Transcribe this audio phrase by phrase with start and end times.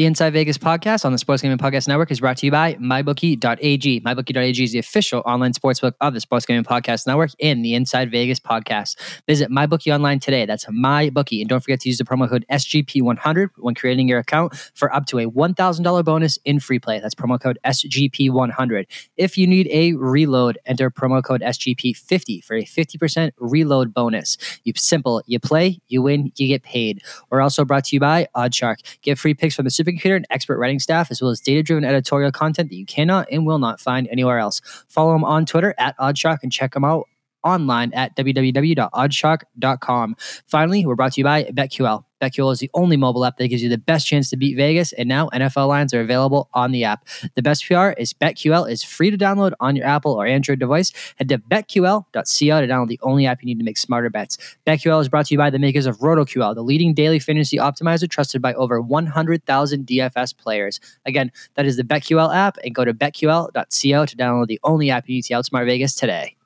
[0.00, 2.72] The Inside Vegas podcast on the Sports Gambling Podcast Network is brought to you by
[2.76, 4.00] MyBookie.ag.
[4.00, 8.10] MyBookie.ag is the official online sportsbook of the Sports Gambling Podcast Network and the Inside
[8.10, 8.96] Vegas podcast.
[9.26, 10.46] Visit MyBookie online today.
[10.46, 11.40] That's MyBookie.
[11.40, 15.04] And don't forget to use the promo code SGP100 when creating your account for up
[15.04, 16.98] to a $1,000 bonus in free play.
[16.98, 18.86] That's promo code SGP100.
[19.18, 24.38] If you need a reload, enter promo code SGP50 for a 50% reload bonus.
[24.64, 27.02] You simple, you play, you win, you get paid.
[27.28, 28.76] We're also brought to you by Oddshark.
[29.02, 31.84] Get free picks from the supercomputer and expert writing staff, as well as data driven
[31.84, 34.60] editorial content that you cannot and will not find anywhere else.
[34.88, 37.08] Follow them on Twitter at Oddshark and check them out
[37.44, 40.16] online at www.oddshark.com.
[40.46, 42.04] Finally, we're brought to you by BetQL.
[42.20, 44.92] BetQL is the only mobile app that gives you the best chance to beat Vegas,
[44.92, 47.06] and now NFL lines are available on the app.
[47.34, 50.92] The best PR is BetQL is free to download on your Apple or Android device.
[51.16, 54.36] Head to betql.co to download the only app you need to make smarter bets.
[54.66, 58.08] BetQL is brought to you by the makers of RotoQL, the leading daily fantasy optimizer
[58.08, 60.80] trusted by over 100,000 DFS players.
[61.06, 65.08] Again, that is the BetQL app, and go to betql.co to download the only app
[65.08, 66.36] you need to outsmart Vegas today.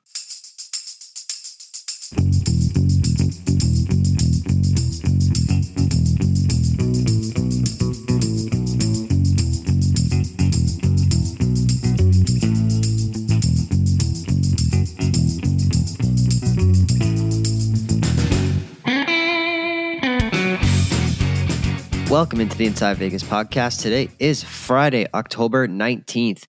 [22.15, 23.81] Welcome into the Inside Vegas podcast.
[23.81, 26.45] Today is Friday, October 19th.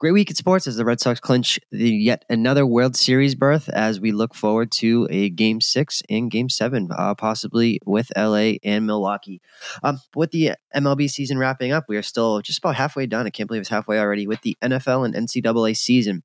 [0.00, 3.68] Great week in sports as the Red Sox clinch the yet another World Series berth
[3.68, 8.54] as we look forward to a game six and game seven, uh, possibly with LA
[8.64, 9.42] and Milwaukee.
[9.82, 13.26] Um, with the MLB season wrapping up, we are still just about halfway done.
[13.26, 16.22] I can't believe it's halfway already with the NFL and NCAA season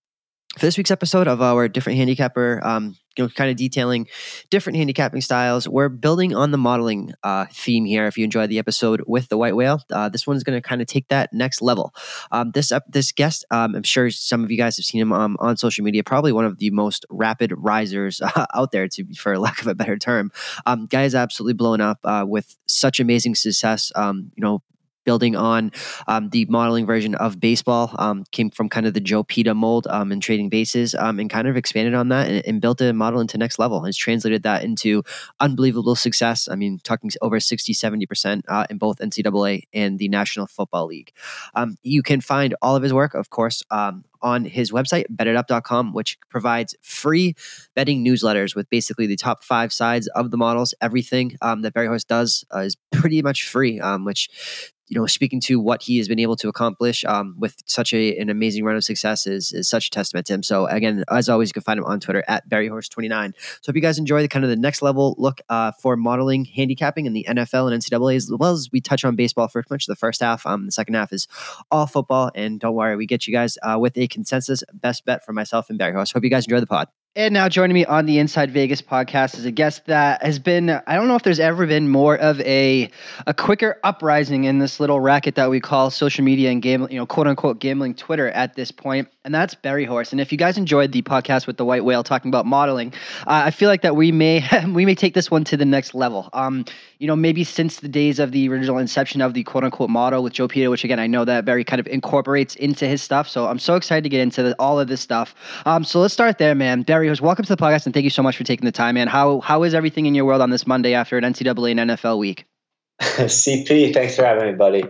[0.57, 4.07] for this week's episode of our different handicapper, um, you know, kind of detailing
[4.49, 5.67] different handicapping styles.
[5.67, 8.05] We're building on the modeling uh, theme here.
[8.05, 10.81] If you enjoyed the episode with the white whale, uh, this one's going to kind
[10.81, 11.93] of take that next level.
[12.31, 15.13] Um, this uh, this guest, um, I'm sure some of you guys have seen him
[15.13, 16.03] um, on social media.
[16.03, 18.21] Probably one of the most rapid risers
[18.53, 20.31] out there, to for lack of a better term.
[20.65, 23.91] Um, guy is absolutely blown up uh, with such amazing success.
[23.95, 24.61] Um, you know,
[25.07, 25.71] building on
[26.09, 27.95] um, the modeling version of baseball.
[27.97, 31.29] Um, came from kind of the Joe Peta mold um, and trading bases, um, and
[31.29, 33.77] kind of expanded on that and, and, built a model into next level.
[33.77, 35.03] And Has translated that into
[35.39, 36.49] unbelievable success.
[36.51, 40.87] I mean, talking over 60, 70 percent uh, in both NCAA and the National Football
[40.87, 41.13] League.
[41.55, 45.93] Um, you can find all of his work, of course, um, on his website, betitup.com,
[45.93, 47.35] which provides free
[47.75, 50.73] betting newsletters with basically the top five sides of the models.
[50.81, 55.41] Everything um, that Berryhorse does uh, is pretty much free, um, which you know, speaking
[55.41, 58.75] to what he has been able to accomplish um, with such a, an amazing run
[58.75, 60.43] of success is, is such a testament to him.
[60.43, 63.33] So again, as always, you can find him on Twitter at Berryhorse29.
[63.61, 66.45] So if you guys enjoy the kind of the next level look uh, for modeling
[66.45, 69.83] handicapping in the NFL and NCAA, as well as we touch on baseball for much
[69.83, 71.27] of the first half, um, the second half is
[71.69, 72.31] all football.
[72.33, 75.69] And don't worry, we get you guys uh, with a consensus best bet for myself
[75.69, 76.13] and Berryhorse.
[76.13, 76.87] Hope you guys enjoy the pod.
[77.17, 80.69] And now joining me on the Inside Vegas podcast is a guest that has been,
[80.69, 82.91] I don't know if there's ever been more of a
[83.25, 86.99] a quicker uprising in this little racket that we call social media and gambling, you
[86.99, 90.11] know, quote unquote gambling Twitter at this point, and that's Berryhorse.
[90.11, 93.41] And if you guys enjoyed the podcast with the White Whale talking about modeling, uh,
[93.45, 96.29] I feel like that we may we may take this one to the next level.
[96.33, 96.65] Um,
[96.99, 100.21] you know, maybe since the days of the original inception of the quote unquote model
[100.21, 103.27] with Joe Peta, which again I know that Berry kind of incorporates into his stuff.
[103.27, 105.33] So I'm so excited to get into the, all of this stuff.
[105.65, 106.83] Um, so let's start there, man.
[106.83, 109.07] Berry welcome to the podcast, and thank you so much for taking the time, man.
[109.07, 112.19] How how is everything in your world on this Monday after an NCAA and NFL
[112.19, 112.45] week?
[113.01, 114.83] CP, thanks for having me, buddy.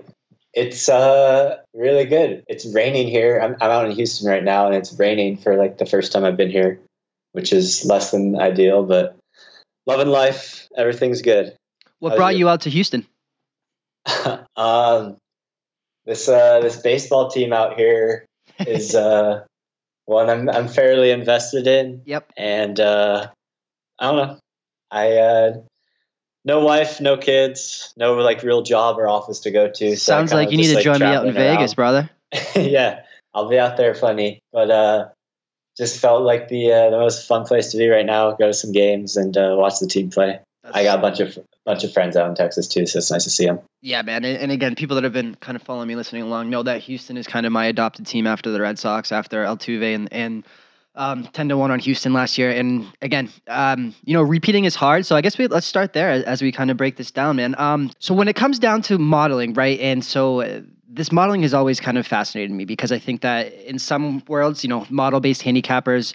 [0.54, 2.44] It's uh really good.
[2.48, 3.40] It's raining here.
[3.40, 6.26] I'm I'm out in Houston right now, and it's raining for like the first time
[6.26, 6.80] I've been here,
[7.34, 9.16] which is less than ideal, but
[9.86, 10.68] loving life.
[10.76, 11.56] Everything's good.
[12.00, 12.40] What How's brought you?
[12.40, 13.06] you out to Houston?
[14.56, 15.18] um,
[16.06, 18.26] this uh this baseball team out here
[18.60, 19.44] is uh
[20.08, 22.02] one I'm I'm fairly invested in.
[22.06, 22.32] Yep.
[22.36, 23.28] And uh,
[24.00, 24.40] I don't know.
[24.90, 25.54] I uh,
[26.46, 29.90] no wife, no kids, no like real job or office to go to.
[29.92, 32.10] So Sounds like you need to like, join me out in Vegas, brother.
[32.56, 33.02] yeah,
[33.34, 35.10] I'll be out there funny, but uh,
[35.78, 38.32] just felt like the uh, the most fun place to be right now.
[38.32, 40.40] Go to some games and uh, watch the team play.
[40.74, 43.24] I got a bunch of bunch of friends out in Texas too, so it's nice
[43.24, 43.60] to see them.
[43.82, 44.26] Yeah, man.
[44.26, 46.82] And, and, again, people that have been kind of following me, listening along, know that
[46.82, 50.46] Houston is kind of my adopted team after the Red Sox, after Altuve and and
[50.96, 52.50] um, ten to one on Houston last year.
[52.50, 55.06] And again, um, you know, repeating is hard.
[55.06, 57.56] So I guess we let's start there as we kind of break this down, man.
[57.58, 60.64] Um, so when it comes down to modeling, right, and so.
[60.90, 64.64] This modeling has always kind of fascinated me because I think that in some worlds,
[64.64, 66.14] you know, model based handicappers,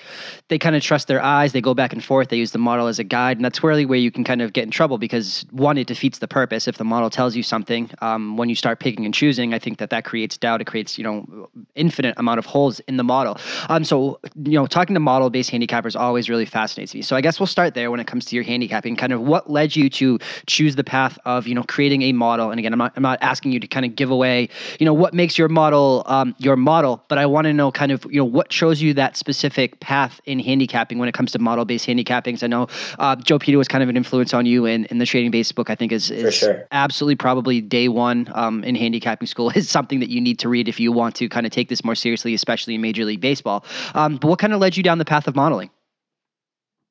[0.48, 2.86] they kind of trust their eyes, they go back and forth, they use the model
[2.86, 3.36] as a guide.
[3.36, 6.20] And that's really where you can kind of get in trouble because one, it defeats
[6.20, 6.66] the purpose.
[6.66, 9.76] If the model tells you something, um, when you start picking and choosing, I think
[9.78, 10.62] that that creates doubt.
[10.62, 13.38] It creates, you know, infinite amount of holes in the model.
[13.68, 17.02] Um, so, you know, talking to model based handicappers always really fascinates me.
[17.02, 19.50] So I guess we'll start there when it comes to your handicapping, kind of what
[19.50, 22.50] led you to choose the path of, you know, creating a model.
[22.50, 24.48] And again, I'm not, I'm not asking you to kind of give away,
[24.78, 27.92] you know, what makes your model um, your model, but I want to know kind
[27.92, 31.38] of, you know, what shows you that specific path in handicapping when it comes to
[31.38, 32.68] model based handicappings I know
[32.98, 35.52] uh, Joe Peta was kind of an influence on you in, in the trading bases
[35.52, 36.66] book, I think is, is sure.
[36.72, 40.68] absolutely probably day one um, in handicapping school is something that you need to read
[40.68, 43.64] if you want to kind of take this more seriously, especially in Major League Baseball.
[43.94, 45.70] Um, but what kind of led you down the path of modeling?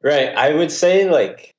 [0.03, 0.35] Right.
[0.35, 1.53] I would say like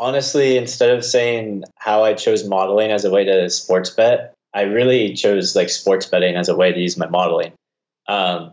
[0.00, 4.62] honestly, instead of saying how I chose modeling as a way to sports bet, I
[4.62, 7.52] really chose like sports betting as a way to use my modeling.
[8.08, 8.52] Um,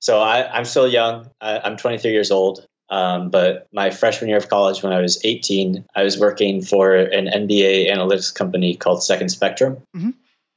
[0.00, 1.30] so I, am still young.
[1.40, 2.64] I, am 23 years old.
[2.90, 6.96] Um, but my freshman year of college, when I was 18, I was working for
[6.96, 10.10] an NBA analytics company called Second Spectrum, mm-hmm.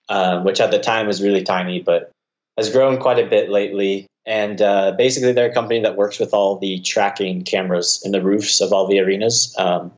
[0.09, 2.09] um, which at the time was really tiny, but
[2.57, 4.07] has grown quite a bit lately.
[4.25, 8.21] And uh, basically, they're a company that works with all the tracking cameras in the
[8.21, 9.53] roofs of all the arenas.
[9.57, 9.91] Um,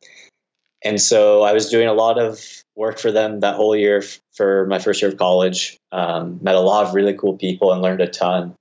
[0.82, 4.20] and so I was doing a lot of work for them that whole year f-
[4.32, 5.76] for my first year of college.
[5.92, 8.54] Um, met a lot of really cool people and learned a ton.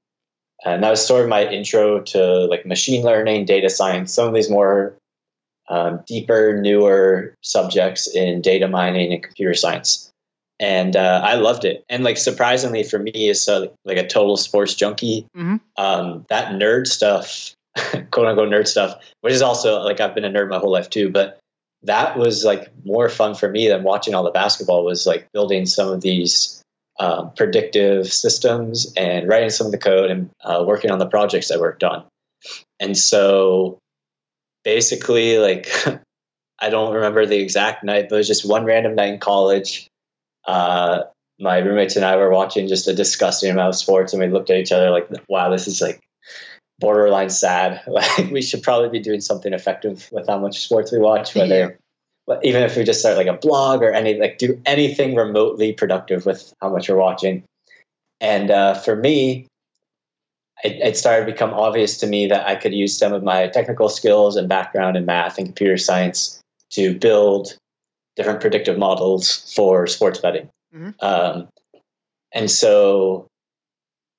[0.66, 4.34] And that was sort of my intro to like machine learning, data science, some of
[4.34, 4.96] these more
[5.70, 10.10] um, deeper, newer subjects in data mining and computer science.
[10.60, 11.84] And uh, I loved it.
[11.90, 15.58] And like surprisingly for me, as a, like a total sports junkie, mm-hmm.
[15.78, 17.54] um, that nerd stuff,
[18.12, 20.90] quote unquote nerd stuff, which is also like I've been a nerd my whole life
[20.90, 21.40] too, but
[21.84, 25.66] that was like more fun for me than watching all the basketball was like building
[25.66, 26.62] some of these
[27.00, 31.52] um, predictive systems and writing some of the code and uh, working on the projects
[31.52, 32.06] I worked on.
[32.80, 33.80] And so
[34.64, 35.70] basically like
[36.60, 39.88] I don't remember the exact night, but it was just one random night in college.
[40.46, 41.04] Uh,
[41.40, 44.50] my roommates and I were watching just a disgusting amount of sports and we looked
[44.50, 46.00] at each other like, wow, this is like
[46.84, 47.82] borderline sad.
[47.88, 51.80] Like we should probably be doing something effective with how much sports we watch, whether
[52.28, 52.36] yeah.
[52.44, 56.26] even if we just start like a blog or any like do anything remotely productive
[56.26, 57.44] with how much we're watching.
[58.20, 59.48] And uh, for me,
[60.64, 63.48] it, it started to become obvious to me that I could use some of my
[63.48, 66.42] technical skills and background in math and computer science
[66.72, 67.56] to build
[68.16, 70.50] different predictive models for sports betting.
[70.76, 70.92] Mm-hmm.
[71.06, 71.48] Um,
[72.34, 73.28] and so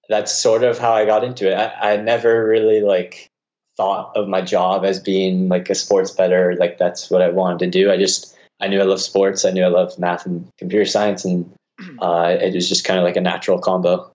[0.08, 1.54] that's sort of how I got into it.
[1.54, 3.28] I, I never really like
[3.76, 6.54] thought of my job as being like a sports better.
[6.58, 7.90] Like that's what I wanted to do.
[7.90, 9.44] I just I knew I love sports.
[9.44, 11.50] I knew I love math and computer science, and
[12.00, 14.10] uh, it was just kind of like a natural combo.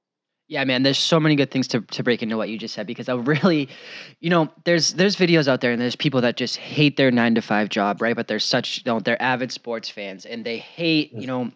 [0.48, 2.88] Yeah, man, there's so many good things to, to break into what you just said
[2.88, 3.70] because I really,
[4.20, 7.36] you know, there's there's videos out there and there's people that just hate their nine
[7.36, 8.16] to five job, right?
[8.16, 11.52] But they're such, you know, they're avid sports fans and they hate, you know,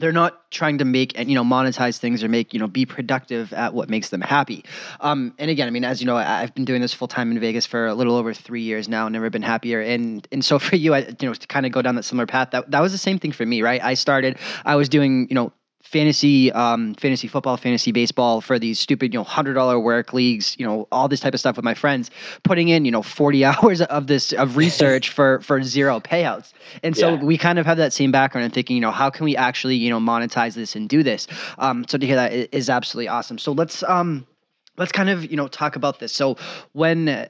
[0.00, 2.84] they're not trying to make and you know monetize things or make you know be
[2.84, 4.64] productive at what makes them happy.
[5.00, 7.30] Um, and again i mean as you know I, have been doing this full time
[7.30, 9.80] in vegas for a little over three years now never been happier.
[9.80, 12.26] And and so for you I, you know to kind of go down that similar
[12.26, 13.82] path that, that was the same thing for me right?
[13.82, 15.52] I started i was doing you know
[15.82, 20.54] fantasy um, fantasy football fantasy baseball for these stupid you know hundred dollar work leagues
[20.58, 22.10] you know all this type of stuff with my friends
[22.44, 26.52] putting in you know 40 hours of this of research for for zero payouts.
[26.82, 27.22] And so yeah.
[27.22, 29.76] we kind of have that same background and thinking you know how can we actually
[29.76, 31.26] you know monetize this and do this?
[31.58, 33.38] Um, so to hear that is absolutely awesome.
[33.38, 34.26] So let's um
[34.76, 36.12] let's kind of you know talk about this.
[36.12, 36.36] So
[36.72, 37.26] when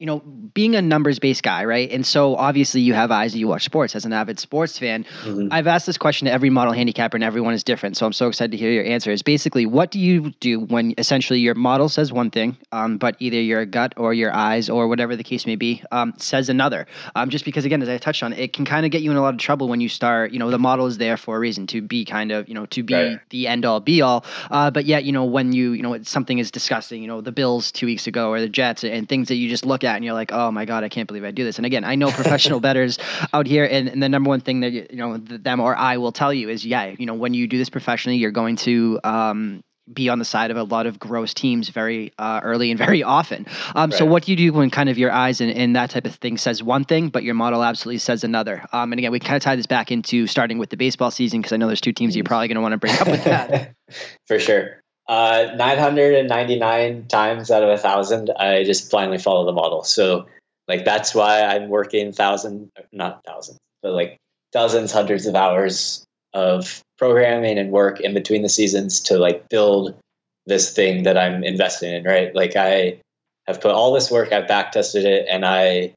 [0.00, 0.20] you know,
[0.54, 1.90] being a numbers based guy, right?
[1.92, 5.04] And so obviously you have eyes and you watch sports as an avid sports fan.
[5.22, 5.48] Mm-hmm.
[5.50, 7.98] I've asked this question to every model handicapper and everyone is different.
[7.98, 9.10] So I'm so excited to hear your answer.
[9.10, 13.14] Is basically what do you do when essentially your model says one thing, um, but
[13.18, 16.86] either your gut or your eyes or whatever the case may be um, says another?
[17.14, 19.18] Um, just because, again, as I touched on, it can kind of get you in
[19.18, 21.38] a lot of trouble when you start, you know, the model is there for a
[21.38, 23.20] reason to be kind of, you know, to be right.
[23.28, 24.24] the end all be all.
[24.50, 27.32] Uh, but yet, you know, when you, you know, something is disgusting, you know, the
[27.32, 30.04] Bills two weeks ago or the Jets and things that you just look at and
[30.04, 31.58] you're like, oh my god, I can't believe I do this.
[31.58, 32.98] And again, I know professional bettors
[33.32, 36.12] out here, and, and, the number one thing that you know them or I will
[36.12, 39.62] tell you is, yeah, you know, when you do this professionally, you're going to um,
[39.92, 43.02] be on the side of a lot of gross teams very uh, early and very
[43.02, 43.46] often.
[43.74, 43.98] Um, right.
[43.98, 46.14] So, what do you do when kind of your eyes and, and, that type of
[46.16, 48.64] thing says one thing, but your model absolutely says another?
[48.72, 51.40] Um, and again, we kind of tie this back into starting with the baseball season
[51.40, 53.24] because I know there's two teams you're probably going to want to bring up with
[53.24, 53.74] that.
[54.26, 54.79] For sure.
[55.10, 59.82] Uh, 999 times out of a thousand, I just blindly follow the model.
[59.82, 60.28] So,
[60.68, 64.18] like, that's why I'm working thousand, not thousands, but like
[64.52, 69.98] dozens, hundreds of hours of programming and work in between the seasons to like build
[70.46, 72.32] this thing that I'm investing in, right?
[72.32, 73.00] Like I
[73.48, 75.92] have put all this work, I've back tested it, and I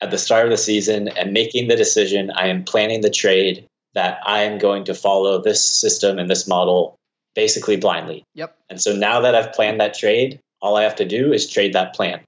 [0.00, 3.66] at the start of the season am making the decision, I am planning the trade
[3.92, 6.96] that I am going to follow this system and this model
[7.34, 8.24] basically blindly.
[8.34, 8.56] Yep.
[8.70, 11.72] And so now that I've planned that trade, all I have to do is trade
[11.74, 12.20] that plan.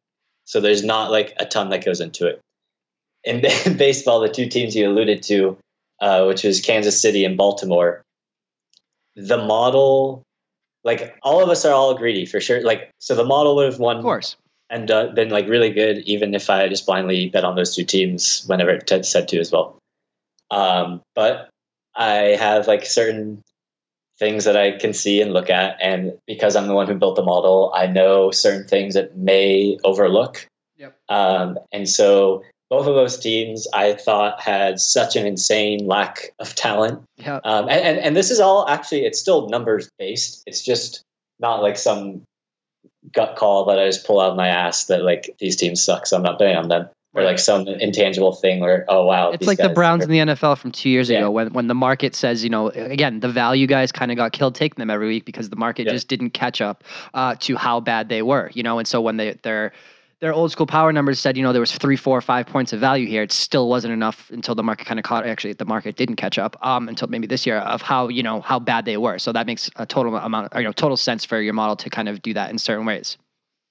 [0.44, 2.40] So there's not like a ton that goes into it.
[3.24, 3.40] In
[3.76, 5.58] baseball, the two teams you alluded to,
[6.00, 8.02] uh, which was Kansas City and Baltimore,
[9.16, 10.22] the model,
[10.84, 12.62] like all of us are all greedy for sure.
[12.62, 13.96] Like, so the model would have won.
[13.96, 14.36] Of course.
[14.68, 17.84] And uh, been like really good, even if I just blindly bet on those two
[17.84, 19.78] teams whenever it said to as well.
[20.50, 21.50] Um, but
[21.94, 23.42] I have like certain
[24.18, 25.76] things that I can see and look at.
[25.80, 29.78] And because I'm the one who built the model, I know certain things that may
[29.84, 30.46] overlook.
[30.78, 30.98] Yep.
[31.08, 36.54] Um, and so both of those teams I thought had such an insane lack of
[36.54, 37.02] talent.
[37.16, 37.40] Yeah.
[37.44, 40.42] Um, and, and, and this is all actually, it's still numbers based.
[40.46, 41.02] It's just
[41.38, 42.22] not like some
[43.12, 46.06] gut call that I just pull out of my ass that like these teams suck,
[46.06, 49.46] so I'm not betting on them or like some intangible thing where oh wow it's
[49.46, 51.18] like the browns in the nfl from two years yeah.
[51.18, 54.32] ago when, when the market says you know again the value guys kind of got
[54.32, 55.92] killed taking them every week because the market yeah.
[55.92, 59.16] just didn't catch up uh, to how bad they were you know and so when
[59.16, 59.72] they their
[60.20, 62.80] their old school power numbers said you know there was three four five points of
[62.80, 65.96] value here it still wasn't enough until the market kind of caught actually the market
[65.96, 68.96] didn't catch up um, until maybe this year of how you know how bad they
[68.96, 71.90] were so that makes a total amount you know total sense for your model to
[71.90, 73.16] kind of do that in certain ways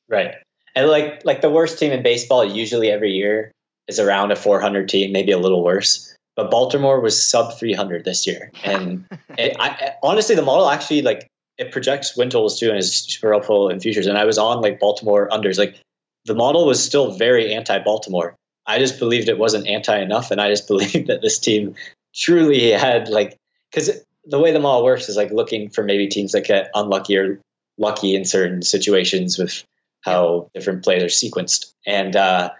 [0.09, 0.35] right
[0.75, 3.51] and like like the worst team in baseball usually every year
[3.87, 6.11] is around a 400 team, maybe a little worse.
[6.35, 9.05] But Baltimore was sub 300 this year, and
[9.37, 11.27] it, I, honestly, the model actually like
[11.57, 14.07] it projects win totals too, and is super helpful in futures.
[14.07, 15.57] And I was on like Baltimore unders.
[15.57, 15.79] Like
[16.25, 18.35] the model was still very anti-Baltimore.
[18.67, 21.75] I just believed it wasn't anti enough, and I just believed that this team
[22.13, 23.37] truly had like
[23.71, 23.91] because
[24.25, 27.39] the way the model works is like looking for maybe teams that get unlucky or
[27.77, 29.63] lucky in certain situations with
[30.05, 31.73] how different plays are sequenced.
[31.85, 32.51] And uh,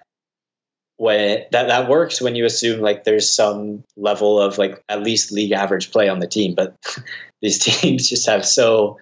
[0.97, 5.31] when that that works when you assume like there's some level of like at least
[5.31, 6.75] league average play on the team but
[7.41, 8.97] these teams just have so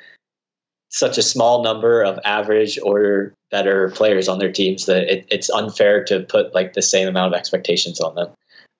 [0.89, 5.49] such a small number of average or better players on their teams that it, it's
[5.49, 8.29] unfair to put like the same amount of expectations on them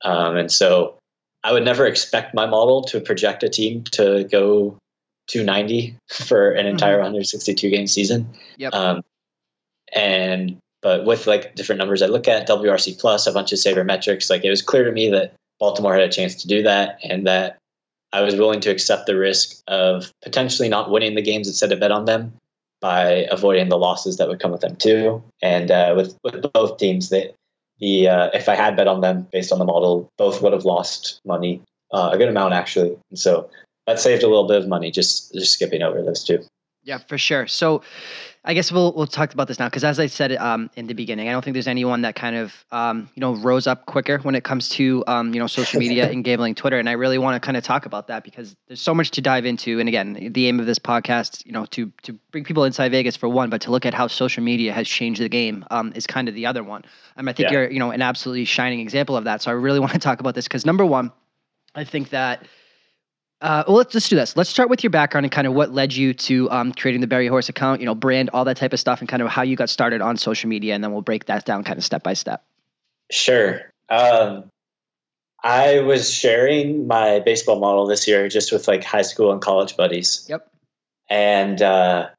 [0.04, 0.96] um, and so
[1.44, 4.76] i would never expect my model to project a team to go
[5.28, 7.14] 290 for an entire mm-hmm.
[7.14, 8.28] 162 game season
[8.58, 8.74] yep.
[8.74, 9.04] Um,
[9.96, 14.30] and but with like different numbers I look at, WRC plus, a bunch of sabermetrics,
[14.30, 17.26] like it was clear to me that Baltimore had a chance to do that and
[17.26, 17.58] that
[18.12, 21.80] I was willing to accept the risk of potentially not winning the games instead of
[21.80, 22.34] bet on them
[22.80, 25.24] by avoiding the losses that would come with them too.
[25.42, 27.34] And uh, with with both teams, that
[27.80, 30.66] the uh, if I had bet on them based on the model, both would have
[30.66, 32.98] lost money, uh, a good amount actually.
[33.10, 33.50] And so
[33.88, 36.44] that saved a little bit of money just just skipping over those two.
[36.86, 37.48] Yeah, for sure.
[37.48, 37.82] So
[38.44, 40.94] I guess we'll we'll talk about this now because as I said um, in the
[40.94, 44.18] beginning, I don't think there's anyone that kind of um, you know rose up quicker
[44.20, 47.18] when it comes to um, you know social media and gambling, Twitter, and I really
[47.18, 49.80] want to kind of talk about that because there's so much to dive into.
[49.80, 53.16] And again, the aim of this podcast, you know, to to bring people inside Vegas
[53.16, 56.06] for one, but to look at how social media has changed the game um, is
[56.06, 56.84] kind of the other one.
[57.16, 57.60] Um, I think yeah.
[57.60, 59.42] you're you know an absolutely shining example of that.
[59.42, 61.14] So I really want to talk about this because number one,
[61.76, 62.46] I think that
[63.44, 64.38] uh, well, let's just do this.
[64.38, 67.08] Let's start with your background and kind of what led you to um, creating the
[67.08, 69.58] Berryhorse account, you know, brand, all that type of stuff, and kind of how you
[69.58, 72.14] got started on social media, and then we'll break that down kind of step by
[72.14, 72.42] step.
[73.12, 73.70] Sure.
[73.90, 74.46] Um,
[75.44, 79.76] I was sharing my baseball model this year just with like high school and college
[79.76, 80.26] buddies.
[80.30, 80.48] Yep.
[81.10, 82.10] And uh,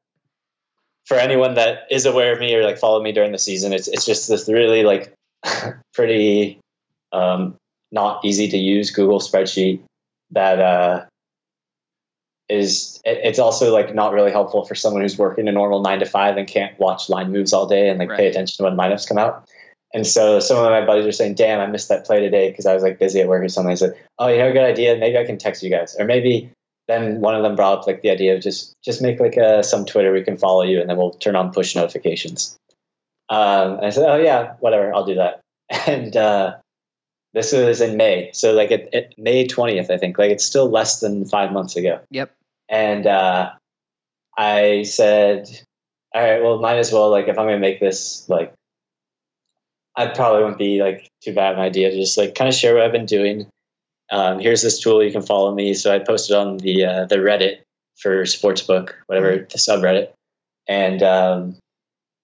[1.05, 3.87] for anyone that is aware of me or like followed me during the season, it's
[3.87, 5.11] it's just this really like
[5.95, 6.59] pretty
[7.11, 7.55] um,
[7.91, 9.81] not easy to use Google spreadsheet
[10.31, 11.05] that uh,
[12.47, 16.05] is it's also like not really helpful for someone who's working a normal nine to
[16.05, 18.19] five and can't watch line moves all day and like right.
[18.19, 19.47] pay attention to when lineups come out.
[19.93, 22.65] And so some of my buddies are saying, "Damn, I missed that play today because
[22.65, 24.65] I was like busy at work or something." I said, "Oh, you have a good
[24.65, 24.97] idea?
[24.97, 26.51] Maybe I can text you guys, or maybe."
[26.87, 29.63] Then one of them brought up like the idea of just just make like a
[29.63, 32.57] some Twitter we can follow you, and then we'll turn on push notifications.
[33.29, 35.39] Um, and I said, "Oh yeah, whatever, I'll do that."
[35.87, 36.57] And uh,
[37.35, 40.17] this was in May, so like at, May twentieth, I think.
[40.17, 41.99] Like it's still less than five months ago.
[42.09, 42.33] Yep.
[42.69, 43.51] And uh,
[44.37, 45.49] I said,
[46.13, 47.11] "All right, well, might as well.
[47.11, 48.53] Like, if I'm gonna make this, like,
[49.97, 52.73] I probably wouldn't be like too bad an idea to just like kind of share
[52.73, 53.47] what I've been doing.
[54.11, 55.73] Um, here's this tool you can follow me.
[55.73, 57.57] So I posted on the uh, the Reddit
[57.97, 59.47] for sportsbook, whatever mm-hmm.
[59.51, 60.11] the subreddit,
[60.69, 61.57] and um,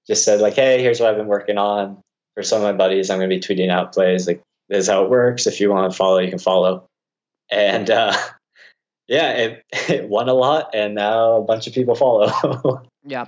[0.07, 1.97] just said like, hey, here's what I've been working on.
[2.35, 4.41] For some of my buddies, I'm gonna be tweeting out plays like
[4.71, 5.47] is how it works.
[5.47, 6.85] If you want to follow, you can follow.
[7.51, 8.13] And uh,
[9.07, 12.81] yeah, it, it won a lot, and now a bunch of people follow.
[13.03, 13.25] yeah.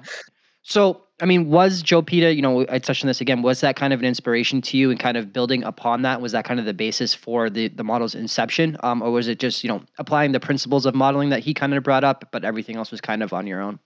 [0.64, 3.76] So, I mean, was Joe Peta, you know, I touched on this again, was that
[3.76, 6.22] kind of an inspiration to you and kind of building upon that?
[6.22, 8.78] Was that kind of the basis for the, the model's inception?
[8.82, 11.74] Um, or was it just, you know, applying the principles of modeling that he kind
[11.74, 13.78] of brought up, but everything else was kind of on your own?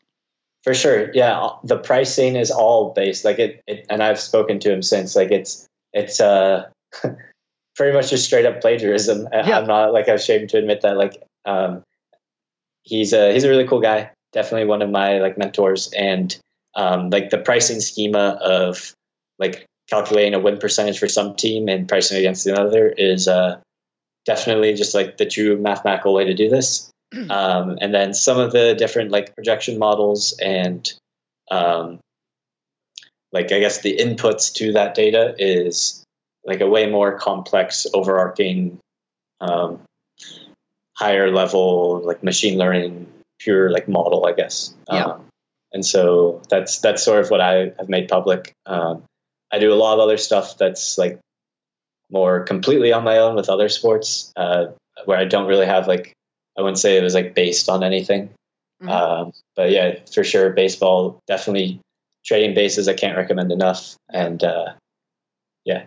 [0.64, 1.12] For sure.
[1.14, 1.50] Yeah.
[1.64, 5.32] The pricing is all based like it, it and I've spoken to him since like
[5.32, 6.68] it's, it's, uh,
[7.78, 9.28] pretty much just straight up plagiarism.
[9.32, 9.60] Yeah.
[9.60, 10.98] I'm not like ashamed to admit that.
[10.98, 11.84] Like, um,
[12.84, 14.12] he's a, he's a really cool guy.
[14.34, 16.38] Definitely one of my like mentors and,
[16.76, 18.94] um, like the pricing schema of
[19.40, 23.60] like calculating a win percentage for some team and pricing against another is uh,
[24.26, 26.92] definitely just like the true mathematical way to do this.
[27.30, 30.92] Um, and then some of the different like projection models and
[31.50, 32.00] um,
[33.32, 36.04] like I guess the inputs to that data is
[36.48, 38.80] like a way more complex, overarching,
[39.42, 39.82] um,
[40.96, 43.06] higher level like machine learning
[43.40, 44.74] pure like model, I guess.
[44.92, 45.04] Yeah.
[45.04, 45.26] Um,
[45.74, 48.54] and so that's that's sort of what I have made public.
[48.66, 49.04] Um,
[49.52, 51.20] I do a lot of other stuff that's like
[52.10, 54.68] more completely on my own with other sports, uh,
[55.06, 56.14] where I don't really have like
[56.58, 58.30] I wouldn't say it was like based on anything.
[58.82, 58.90] Mm-hmm.
[58.90, 61.82] Um, but yeah, for sure, baseball definitely
[62.26, 62.88] trading bases.
[62.88, 64.74] I can't recommend enough, and uh,
[65.66, 65.84] yeah,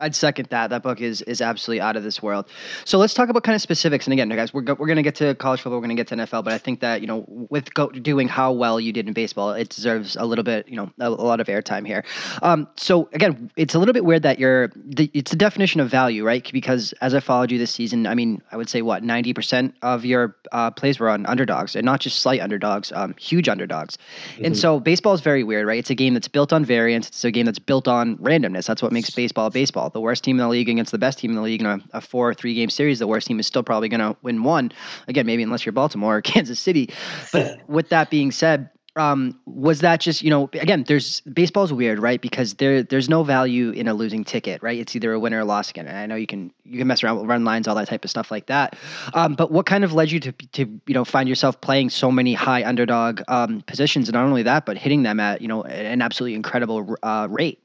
[0.00, 0.70] I'd second that.
[0.70, 2.46] That book is is absolutely out of this world.
[2.84, 4.06] So let's talk about kind of specifics.
[4.06, 5.78] And again, guys, we're go, we're going to get to college football.
[5.78, 6.44] We're going to get to NFL.
[6.44, 9.52] But I think that you know, with go, doing how well you did in baseball,
[9.52, 12.04] it deserves a little bit, you know, a, a lot of airtime here.
[12.42, 14.68] Um, so again, it's a little bit weird that you're.
[14.74, 16.50] The, it's the definition of value, right?
[16.52, 19.74] Because as I followed you this season, I mean, I would say what ninety percent
[19.82, 23.96] of your uh, plays were on underdogs, and not just slight underdogs, um, huge underdogs.
[24.34, 24.46] Mm-hmm.
[24.46, 25.78] And so baseball is very weird, right?
[25.78, 27.08] It's a game that's built on variance.
[27.08, 28.66] It's a game that's built on randomness.
[28.66, 31.30] That's what makes baseball baseball the worst team in the league against the best team
[31.30, 33.46] in the league in a, a four or three game series, the worst team is
[33.46, 34.72] still probably going to win one.
[35.08, 36.90] Again, maybe unless you're Baltimore or Kansas City.
[37.32, 41.98] But with that being said, um, was that just you know again there's baseball's weird
[41.98, 42.20] right?
[42.20, 44.78] Because there there's no value in a losing ticket right?
[44.78, 45.88] It's either a win or a loss again.
[45.88, 48.04] And I know you can you can mess around with run lines all that type
[48.04, 48.76] of stuff like that.
[49.14, 52.10] Um, but what kind of led you to to you know find yourself playing so
[52.10, 54.08] many high underdog um, positions?
[54.08, 57.60] And not only that but hitting them at you know an absolutely incredible uh, rate.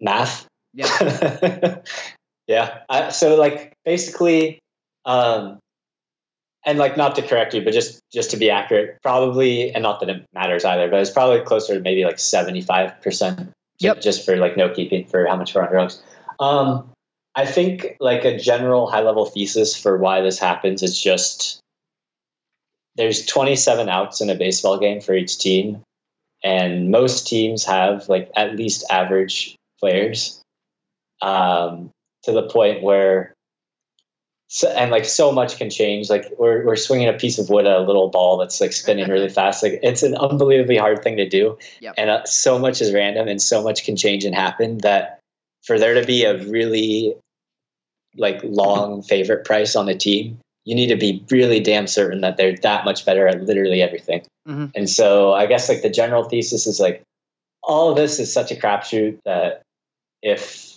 [0.00, 1.76] Math yeah.
[2.46, 2.78] yeah.
[2.88, 4.58] I, so like basically,
[5.04, 5.58] um,
[6.64, 10.00] and like not to correct you, but just just to be accurate, probably, and not
[10.00, 13.50] that it matters either, but it's probably closer to maybe like seventy five percent.
[13.78, 14.02] Yep.
[14.02, 16.02] Just for like no keeping for how much we're on drugs.
[16.38, 16.90] Um,
[17.34, 21.60] I think like a general high level thesis for why this happens is just
[22.96, 25.80] there's 27 outs in a baseball game for each team,
[26.44, 30.39] and most teams have like at least average players
[31.22, 31.90] um,
[32.24, 33.34] to the point where
[34.52, 36.10] so, and like so much can change.
[36.10, 39.08] Like we're we're swinging a piece of wood at a little ball that's like spinning
[39.08, 39.62] really fast.
[39.62, 41.94] Like it's an unbelievably hard thing to do, yep.
[41.96, 45.20] and uh, so much is random and so much can change and happen that
[45.64, 47.14] for there to be a really
[48.16, 52.36] like long favorite price on a team, you need to be really damn certain that
[52.36, 54.22] they're that much better at literally everything.
[54.48, 54.66] Mm-hmm.
[54.74, 57.02] And so I guess like the general thesis is like
[57.62, 59.62] all of this is such a crapshoot that
[60.22, 60.69] if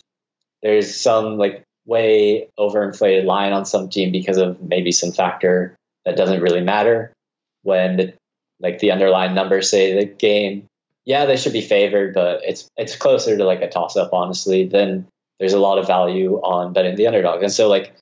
[0.64, 6.18] there's some like way overinflated line on some team because of maybe some factor that
[6.18, 7.14] doesn't really matter
[7.62, 8.14] when the
[8.60, 10.66] like the underlying numbers say the game.
[11.06, 14.66] Yeah they should be favored but it's it's closer to like a toss up honestly
[14.66, 15.06] then
[15.40, 17.44] there's a lot of value on betting the underdog.
[17.44, 17.94] And so like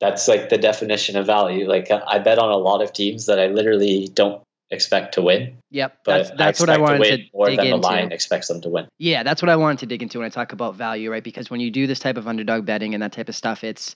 [0.00, 1.68] that's like the definition of value.
[1.68, 5.56] Like i bet on a lot of teams that i literally don't expect to win.
[5.70, 7.78] Yep, that's that's I what I wanted to, to more dig than into.
[7.78, 8.88] the line expects them to win.
[8.98, 11.24] Yeah, that's what I wanted to dig into when I talk about value, right?
[11.24, 13.94] Because when you do this type of underdog betting and that type of stuff, it's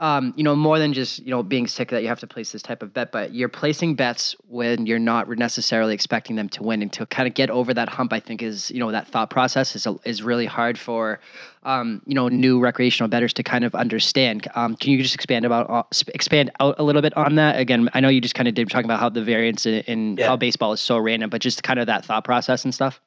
[0.00, 2.50] um, you know, more than just you know being sick that you have to place
[2.50, 6.64] this type of bet, but you're placing bets when you're not necessarily expecting them to
[6.64, 9.06] win, and to kind of get over that hump, I think is you know that
[9.06, 11.20] thought process is is really hard for
[11.62, 14.48] um, you know new recreational betters to kind of understand.
[14.56, 17.60] Um, can you just expand about uh, expand out a little bit on that?
[17.60, 20.16] Again, I know you just kind of did talking about how the variance in, in
[20.16, 20.26] yeah.
[20.26, 23.00] how baseball is so random, but just kind of that thought process and stuff.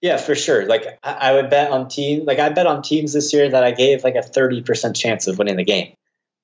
[0.00, 0.66] Yeah, for sure.
[0.66, 2.24] Like I would bet on teams.
[2.24, 5.26] Like I bet on teams this year that I gave like a thirty percent chance
[5.26, 5.92] of winning the game.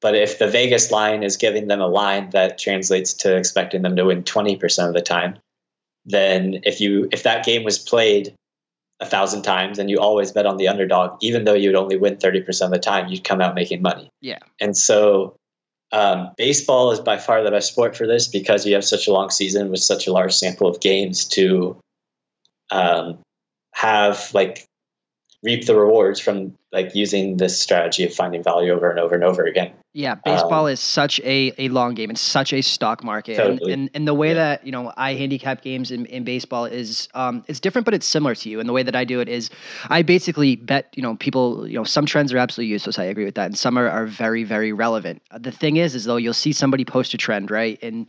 [0.00, 3.96] But if the Vegas line is giving them a line that translates to expecting them
[3.96, 5.38] to win twenty percent of the time,
[6.04, 8.34] then if you if that game was played
[9.00, 12.16] a thousand times and you always bet on the underdog, even though you'd only win
[12.16, 14.10] thirty percent of the time, you'd come out making money.
[14.20, 14.40] Yeah.
[14.60, 15.36] And so
[15.92, 19.12] um, baseball is by far the best sport for this because you have such a
[19.12, 21.78] long season with such a large sample of games to
[22.72, 23.18] um,
[23.74, 24.66] have like
[25.42, 29.22] reap the rewards from like using this strategy of finding value over and over and
[29.22, 29.70] over again.
[29.92, 32.10] Yeah, baseball um, is such a, a long game.
[32.10, 33.36] It's such a stock market.
[33.36, 33.72] Totally.
[33.72, 34.34] And, and, and the way yeah.
[34.34, 38.06] that, you know, I handicap games in, in baseball is um, it's different, but it's
[38.06, 38.58] similar to you.
[38.58, 39.50] And the way that I do it is
[39.90, 42.98] I basically bet, you know, people, you know, some trends are absolutely useless.
[42.98, 43.46] I agree with that.
[43.46, 45.22] And some are, are very, very relevant.
[45.38, 47.78] The thing is, is though you'll see somebody post a trend, right?
[47.82, 48.06] And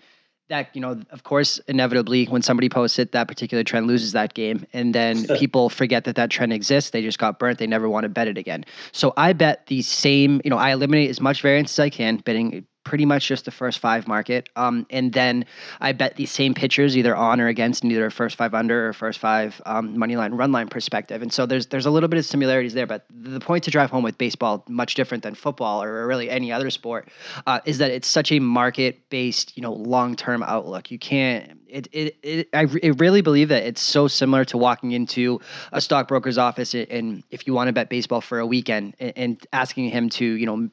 [0.50, 4.34] that you know of course inevitably when somebody posts it that particular trend loses that
[4.34, 6.92] game and then people forget that that trend exists.
[6.92, 7.60] They just got burnt.
[7.60, 8.66] They never want to bet it again.
[8.92, 12.18] So i bet the same you know i eliminate as much variance as i can
[12.18, 14.48] betting pretty much just the first five market.
[14.56, 15.46] Um, and then
[15.82, 18.94] I bet these same pitchers either on or against in either first five under or
[18.94, 21.22] first five um, money line run line perspective.
[21.22, 22.88] And so there's there's a little bit of similarities there.
[22.88, 26.52] But the point to drive home with baseball, much different than football or really any
[26.52, 27.10] other sport,
[27.46, 30.92] uh, is that it's such a market based you know long term outlook.
[30.92, 31.60] You can't.
[31.68, 35.42] It, it, it, I really believe that it's so similar to walking into
[35.74, 39.48] a stockbroker's office and if you want to bet baseball for a weekend and, and
[39.52, 40.70] asking him to, you know,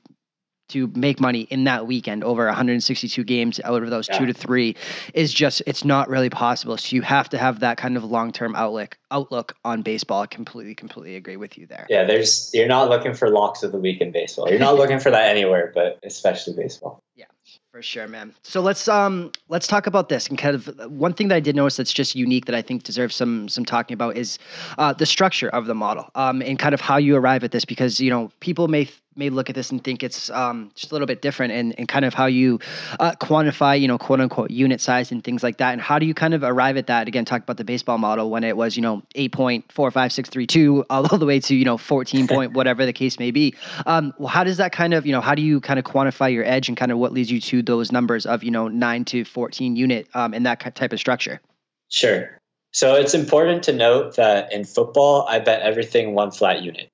[0.73, 4.19] to make money in that weekend over 162 games out of those yeah.
[4.19, 4.75] two to three
[5.15, 6.77] is just it's not really possible.
[6.77, 10.23] So you have to have that kind of long term outlook outlook on baseball.
[10.23, 11.87] I completely, completely agree with you there.
[11.89, 14.49] Yeah, there's you're not looking for locks of the week in baseball.
[14.49, 17.03] You're not looking for that anywhere, but especially baseball.
[17.15, 17.27] Yeah.
[17.71, 18.35] For sure, man.
[18.43, 21.57] So let's um let's talk about this and kind of one thing that I did
[21.57, 24.39] notice that's just unique that I think deserves some some talking about is
[24.77, 27.65] uh, the structure of the model um and kind of how you arrive at this
[27.65, 30.95] because you know people may may look at this and think it's um, just a
[30.95, 32.61] little bit different and, and kind of how you
[33.01, 35.73] uh, quantify, you know, quote unquote unit size and things like that.
[35.73, 37.09] And how do you kind of arrive at that?
[37.09, 41.41] Again, talk about the baseball model when it was, you know, 8.45632 all the way
[41.41, 43.55] to, you know, 14 point, whatever the case may be.
[43.87, 46.33] Um, well, how does that kind of, you know, how do you kind of quantify
[46.33, 49.05] your edge and kind of what leads you to those numbers of, you know, 9
[49.07, 51.41] to 14 unit um, in that type of structure?
[51.89, 52.39] Sure.
[52.73, 56.92] So it's important to note that in football, I bet everything one flat unit.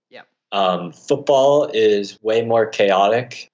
[0.53, 3.49] Um, football is way more chaotic,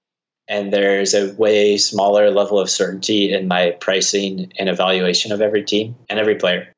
[0.48, 5.64] and there's a way smaller level of certainty in my pricing and evaluation of every
[5.64, 6.72] team and every player.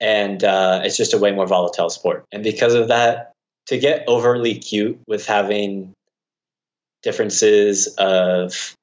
[0.00, 2.24] And uh, it's just a way more volatile sport.
[2.32, 3.32] And because of that,
[3.66, 5.92] to get overly cute with having
[7.02, 8.74] differences of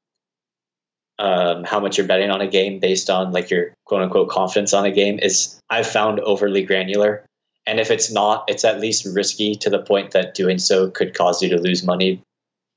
[1.17, 4.73] um, how much you're betting on a game based on like your quote unquote confidence
[4.73, 7.25] on a game is I've found overly granular.
[7.67, 11.13] And if it's not, it's at least risky to the point that doing so could
[11.13, 12.21] cause you to lose money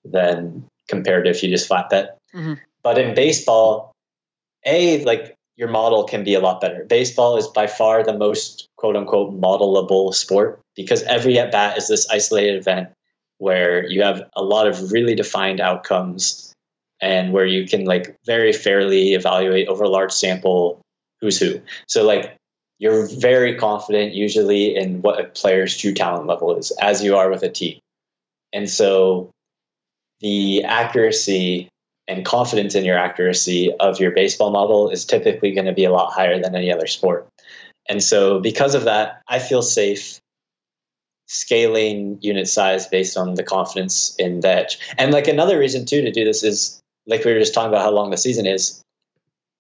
[0.05, 2.17] than compared to if you just flat bet.
[2.35, 2.55] Mm-hmm.
[2.83, 3.93] But in baseball,
[4.65, 6.85] A, like your model can be a lot better.
[6.85, 11.89] Baseball is by far the most quote unquote modelable sport because every at bat is
[11.89, 12.89] this isolated event
[13.39, 16.53] where you have a lot of really defined outcomes
[17.01, 20.81] and where you can like very fairly evaluate over a large sample
[21.21, 21.61] who's who.
[21.87, 22.38] So like
[22.79, 27.31] you're very confident usually in what a player's true talent level is, as you are
[27.31, 27.79] with a team.
[28.53, 29.31] And so
[30.21, 31.69] the accuracy
[32.07, 35.93] and confidence in your accuracy of your baseball model is typically going to be a
[35.93, 37.29] lot higher than any other sport.
[37.89, 40.21] And so because of that, I feel safe
[41.27, 44.79] scaling unit size based on the confidence in edge.
[44.97, 47.83] And like another reason too to do this is like we were just talking about
[47.83, 48.83] how long the season is.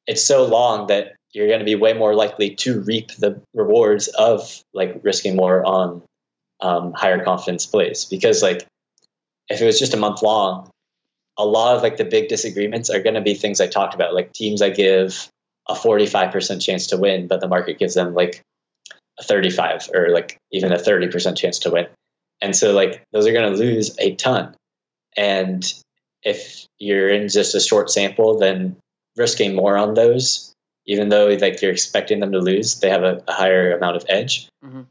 [0.06, 4.08] It's so long that you're going to be way more likely to reap the rewards
[4.08, 6.02] of like risking more on
[6.60, 8.04] um, higher confidence plays.
[8.04, 8.66] Because like
[9.48, 10.70] if it was just a month long
[11.40, 14.12] a lot of like the big disagreements are going to be things i talked about
[14.12, 15.30] like teams i give
[15.68, 18.42] a 45% chance to win but the market gives them like
[19.18, 21.86] a 35 or like even a 30% chance to win.
[22.40, 24.54] And so like those are going to lose a ton.
[25.16, 25.64] And
[26.22, 28.76] if you're in just a short sample then
[29.16, 30.52] risking more on those
[30.88, 34.04] even though like you're expecting them to lose, they have a, a higher amount of
[34.08, 34.48] edge.
[34.64, 34.82] Mm-hmm.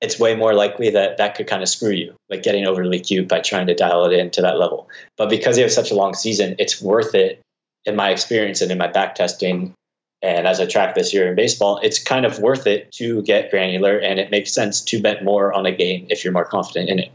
[0.00, 3.28] It's way more likely that that could kind of screw you, like getting overly cute
[3.28, 4.88] by trying to dial it into that level.
[5.16, 7.40] But because you have such a long season, it's worth it
[7.84, 9.74] in my experience and in my back testing.
[10.22, 13.50] And as I track this year in baseball, it's kind of worth it to get
[13.50, 16.88] granular and it makes sense to bet more on a game if you're more confident
[16.88, 17.12] in it.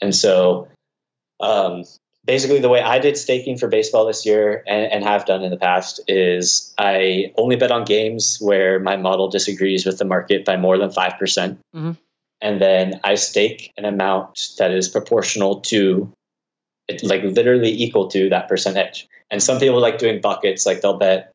[0.00, 0.68] And so
[1.40, 1.84] um,
[2.28, 5.50] basically the way I did staking for baseball this year and, and, have done in
[5.50, 10.44] the past is I only bet on games where my model disagrees with the market
[10.44, 11.18] by more than 5%.
[11.18, 11.90] percent mm hmm
[12.40, 16.12] And then I stake an amount that is proportional to
[17.02, 19.08] like literally equal to that percentage.
[19.30, 21.32] And some people like doing buckets, like they'll bet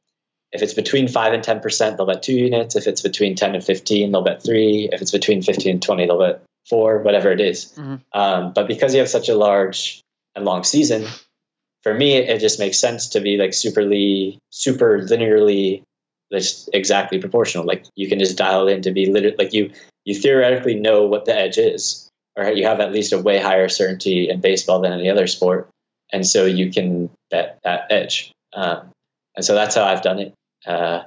[0.51, 2.75] if it's between 5 and 10%, they'll bet two units.
[2.75, 4.89] If it's between 10 and 15, they'll bet three.
[4.93, 7.73] If it's between 15 and 20, they'll bet four, whatever it is.
[7.73, 7.95] Mm-hmm.
[8.13, 10.02] Um, but because you have such a large
[10.35, 11.05] and long season,
[11.83, 15.83] for me, it just makes sense to be like superly, super linearly,
[16.31, 17.65] just exactly proportional.
[17.65, 19.71] Like you can just dial in to be literally like you,
[20.05, 22.09] you theoretically know what the edge is.
[22.35, 25.69] or you have at least a way higher certainty in baseball than any other sport,
[26.11, 28.31] and so you can bet that edge.
[28.53, 28.89] Um,
[29.35, 30.33] and so that's how I've done it.
[30.65, 31.03] Uh,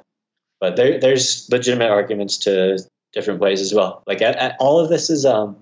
[0.60, 2.78] but there, there's legitimate arguments to
[3.12, 4.02] different ways as well.
[4.06, 5.56] Like at, at, all of this is um,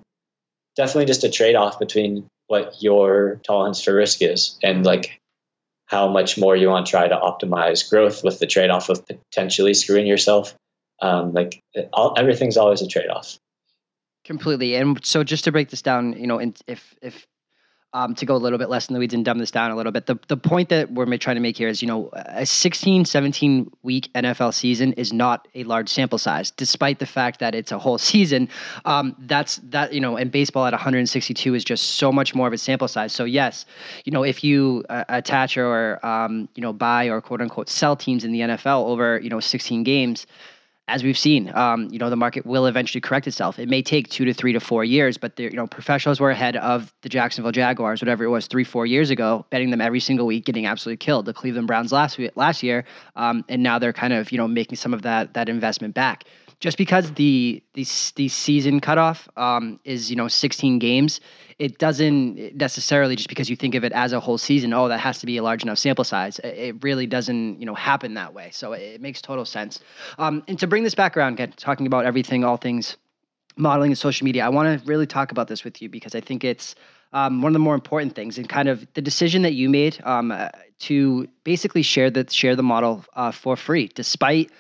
[0.77, 5.21] definitely just a trade off between what your tolerance for risk is and like
[5.87, 9.05] how much more you want to try to optimize growth with the trade off of
[9.07, 10.55] potentially screwing yourself.
[11.03, 11.61] Um, like
[11.93, 13.39] all, everything's always a trade off.
[14.25, 14.75] Completely.
[14.77, 17.27] And so just to break this down, you know, if if
[17.95, 19.77] um, to go a little bit less in the weeds and dumb this down a
[19.77, 20.07] little bit.
[20.07, 23.71] The, the point that we're trying to make here is, you know, a 16, 17
[23.85, 27.79] week NFL season is not a large sample size, despite the fact that it's a
[27.79, 28.49] whole season.
[28.85, 32.53] Um, that's that, you know, and baseball at 162 is just so much more of
[32.53, 33.13] a sample size.
[33.13, 33.65] So yes,
[34.05, 37.95] you know, if you uh, attach or, um, you know, buy or quote unquote sell
[37.95, 40.27] teams in the NFL over, you know, 16 games,
[40.87, 43.59] as we've seen, um, you know, the market will eventually correct itself.
[43.59, 46.57] It may take two to three to four years, but you know, professionals were ahead
[46.57, 50.27] of the Jacksonville Jaguars, whatever it was, three, four years ago, betting them every single
[50.27, 51.25] week, getting absolutely killed.
[51.25, 52.85] The Cleveland Browns last week, last year,
[53.17, 56.25] um, and now they're kind of you know making some of that that investment back
[56.61, 57.87] just because the the,
[58.17, 61.21] the season cutoff um, is you know 16 games,
[61.59, 64.73] it doesn't necessarily just because you think of it as a whole season.
[64.73, 66.39] Oh, that has to be a large enough sample size.
[66.45, 68.51] It really doesn't you know happen that way.
[68.53, 69.81] So it makes total sense.
[70.19, 72.97] Um, and to bring this back around, again, talking about everything, all things
[73.57, 76.21] modeling and social media, I want to really talk about this with you because I
[76.21, 76.75] think it's
[77.13, 80.01] um, one of the more important things and kind of the decision that you made
[80.05, 80.49] um, uh,
[80.81, 84.51] to basically share the share the model uh, for free, despite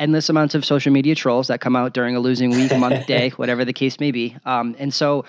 [0.00, 3.28] endless amounts of social media trolls that come out during a losing week, month, day,
[3.30, 4.36] whatever the case may be.
[4.44, 5.26] Um, and so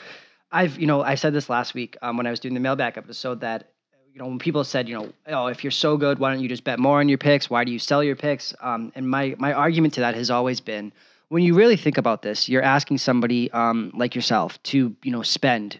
[0.51, 2.97] I've, you know, I said this last week um, when I was doing the mailbag
[2.97, 3.69] episode that,
[4.13, 6.49] you know, when people said, you know, oh, if you're so good, why don't you
[6.49, 7.49] just bet more on your picks?
[7.49, 8.53] Why do you sell your picks?
[8.59, 10.91] Um, and my my argument to that has always been,
[11.29, 15.21] when you really think about this, you're asking somebody um, like yourself to, you know,
[15.21, 15.79] spend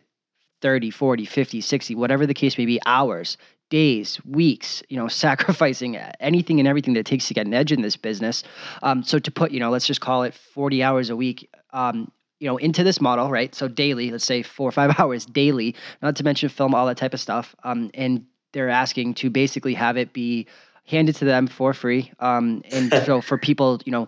[0.62, 3.38] 30, 40, 50, 60, whatever the case may be, hours
[3.71, 7.71] days, weeks, you know, sacrificing anything and everything that it takes to get an edge
[7.71, 8.43] in this business.
[8.84, 12.12] Um, so to put, you know, let's just call it 40 hours a week, um,
[12.39, 13.55] you know, into this model, right?
[13.55, 16.97] So daily, let's say four or five hours daily, not to mention film, all that
[16.97, 17.55] type of stuff.
[17.63, 20.45] Um, and they're asking to basically have it be
[20.86, 22.12] handed to them for free.
[22.19, 24.07] Um, and so for people, you know,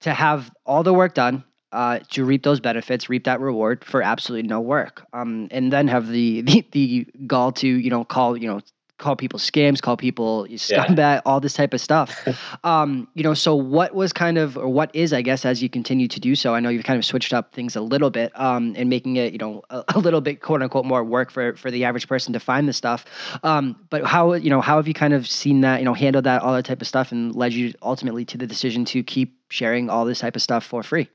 [0.00, 4.02] to have all the work done, uh, to reap those benefits, reap that reward for
[4.02, 8.36] absolutely no work, um, and then have the, the the gall to you know call
[8.36, 8.60] you know
[8.98, 11.20] call people scams, call people scumbag, yeah.
[11.26, 12.26] all this type of stuff.
[12.64, 15.68] um, you know, so what was kind of, or what is, I guess, as you
[15.68, 16.54] continue to do so?
[16.54, 19.32] I know you've kind of switched up things a little bit, um, and making it,
[19.32, 22.32] you know, a, a, little bit quote unquote more work for for the average person
[22.32, 23.04] to find the stuff.
[23.42, 26.24] Um, but how, you know, how have you kind of seen that, you know, handled
[26.24, 29.36] that all that type of stuff, and led you ultimately to the decision to keep
[29.50, 31.08] sharing all this type of stuff for free?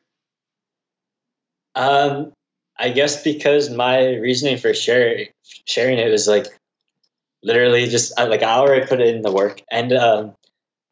[1.76, 2.34] Um,
[2.80, 5.28] I guess because my reasoning for sharing
[5.66, 6.48] sharing it was like
[7.44, 9.62] literally just uh, like I already put in the work.
[9.72, 10.36] And um,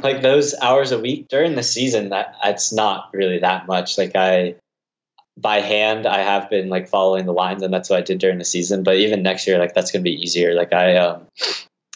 [0.02, 3.98] like those hours a week during the season that it's not really that much.
[3.98, 4.56] Like I
[5.38, 8.38] by hand I have been like following the lines and that's what I did during
[8.38, 8.84] the season.
[8.84, 10.54] But even next year like that's going to be easier.
[10.54, 11.28] Like I um,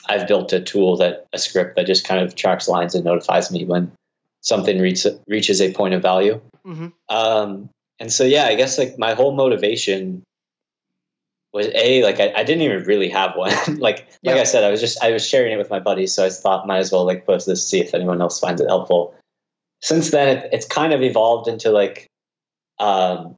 [0.08, 3.52] I've built a tool that a script that just kind of tracks lines and notifies
[3.52, 3.92] me when
[4.42, 6.42] something reach, reaches a point of value.
[6.66, 6.88] Mm-hmm.
[7.08, 7.70] um,
[8.02, 10.24] and so yeah I guess like my whole motivation
[11.54, 13.52] was a like I, I didn't even really have one.
[13.80, 16.26] like like I said, I was just I was sharing it with my buddies, so
[16.26, 19.16] I thought might as well like post this see if anyone else finds it helpful.
[19.82, 22.08] Since then, it, it's kind of evolved into like
[22.80, 23.36] um,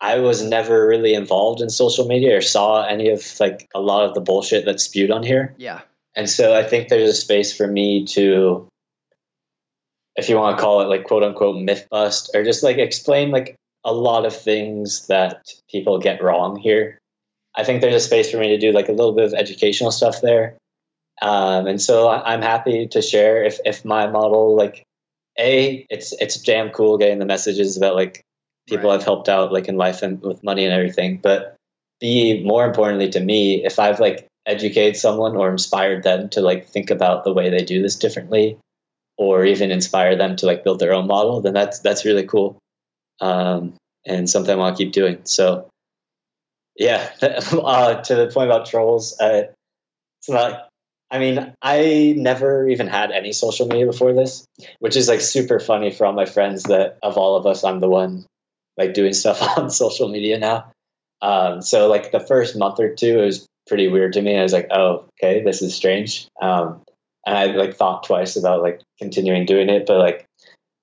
[0.00, 4.04] I was never really involved in social media or saw any of like a lot
[4.04, 5.54] of the bullshit that's spewed on here.
[5.58, 5.80] Yeah,
[6.14, 8.68] and so I think there's a space for me to,
[10.16, 13.30] if you want to call it like quote unquote myth bust or just like explain
[13.32, 17.00] like a lot of things that people get wrong here
[17.56, 19.90] I think there's a space for me to do like a little bit of educational
[19.90, 20.56] stuff there.
[21.22, 24.84] Um, and so I'm happy to share if, if my model, like
[25.38, 28.22] a, it's, it's damn cool getting the messages about like
[28.68, 28.96] people right.
[28.96, 31.18] I've helped out like in life and with money and everything.
[31.22, 31.56] But
[32.00, 36.68] B, more importantly to me, if I've like educated someone or inspired them to like
[36.68, 38.58] think about the way they do this differently,
[39.18, 42.56] or even inspire them to like build their own model, then that's that's really cool.
[43.20, 43.74] Um,
[44.06, 45.18] and something I want to keep doing.
[45.24, 45.68] So
[46.80, 49.44] yeah, uh, to the point about trolls, uh,
[50.20, 50.68] it's not.
[51.12, 54.46] I mean, I never even had any social media before this,
[54.78, 56.62] which is like super funny for all my friends.
[56.64, 58.24] That of all of us, I'm the one
[58.78, 60.72] like doing stuff on social media now.
[61.20, 64.38] Um, so like the first month or two, it was pretty weird to me.
[64.38, 66.28] I was like, oh, okay, this is strange.
[66.40, 66.80] Um,
[67.26, 70.24] and I like thought twice about like continuing doing it, but like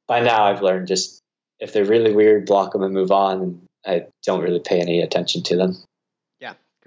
[0.08, 1.20] by now I've learned just
[1.60, 3.62] if they're really weird, block them and move on.
[3.84, 5.78] I don't really pay any attention to them.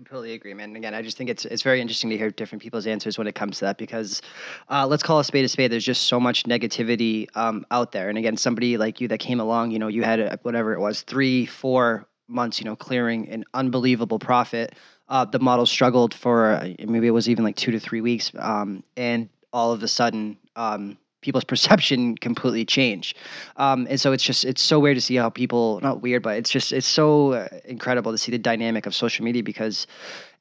[0.00, 0.74] Completely agree, man.
[0.76, 3.34] Again, I just think it's it's very interesting to hear different people's answers when it
[3.34, 4.22] comes to that because
[4.70, 5.70] uh, let's call a spade a spade.
[5.70, 9.40] There's just so much negativity um, out there, and again, somebody like you that came
[9.40, 13.28] along, you know, you had a, whatever it was, three, four months, you know, clearing
[13.28, 14.74] an unbelievable profit.
[15.10, 18.32] Uh, the model struggled for uh, maybe it was even like two to three weeks,
[18.38, 20.38] um, and all of a sudden.
[20.56, 23.14] Um, people's perception completely change.
[23.56, 26.36] Um, and so it's just it's so weird to see how people not weird but
[26.36, 29.86] it's just it's so uh, incredible to see the dynamic of social media because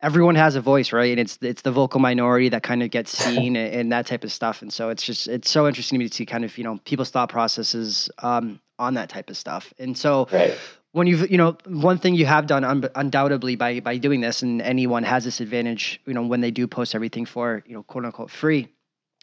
[0.01, 1.11] everyone has a voice right?
[1.11, 4.23] And it's it's the vocal minority that kind of gets seen and, and, that type
[4.23, 4.61] of stuff.
[4.61, 6.79] And so it's just it's so interesting to me to see kind of you know
[6.85, 9.73] people's thought processes um, on that type of stuff.
[9.77, 10.57] And so right.
[10.91, 14.41] when you've you know one thing you have done un- undoubtedly by by doing this
[14.41, 17.83] and anyone has this advantage you know when they do post everything for you know
[17.83, 18.69] quote unquote free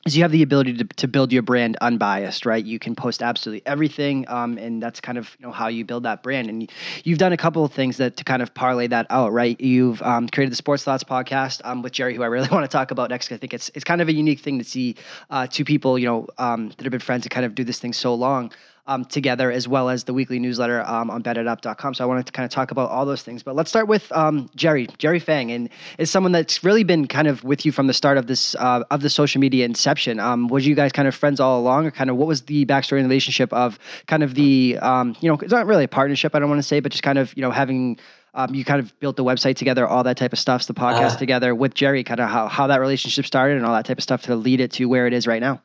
[0.06, 2.64] is you have the ability to, to build your brand unbiased, right?
[2.64, 6.04] You can post absolutely everything, um, and that's kind of you know how you build
[6.04, 6.48] that brand.
[6.48, 6.70] And
[7.04, 9.60] you, have done a couple of things that to kind of parlay that out, right?
[9.60, 12.68] You've um, created the Sports Thoughts podcast um, with Jerry, who I really want to
[12.68, 13.32] talk about next.
[13.32, 14.94] I think it's it's kind of a unique thing to see
[15.30, 17.80] uh, two people, you know, um, that have been friends and kind of do this
[17.80, 18.52] thing so long
[18.86, 21.94] um, together, as well as the weekly newsletter um, on betitup.com.
[21.94, 23.42] So I wanted to kind of talk about all those things.
[23.42, 25.68] But let's start with um, Jerry, Jerry Fang, and
[25.98, 28.84] is someone that's really been kind of with you from the start of this uh,
[28.90, 30.20] of the social media inception.
[30.20, 32.64] Um, was you guys kind of friends all along, or kind of what was the
[32.66, 36.34] backstory and relationship of kind of the um, you know it's not really a partnership,
[36.34, 37.98] I don't want to say, but just kind of you know having.
[38.34, 41.14] Um, you kind of built the website together, all that type of stuff, the podcast
[41.14, 43.96] uh, together with Jerry, kind of how, how that relationship started and all that type
[43.96, 45.62] of stuff to lead it to where it is right now.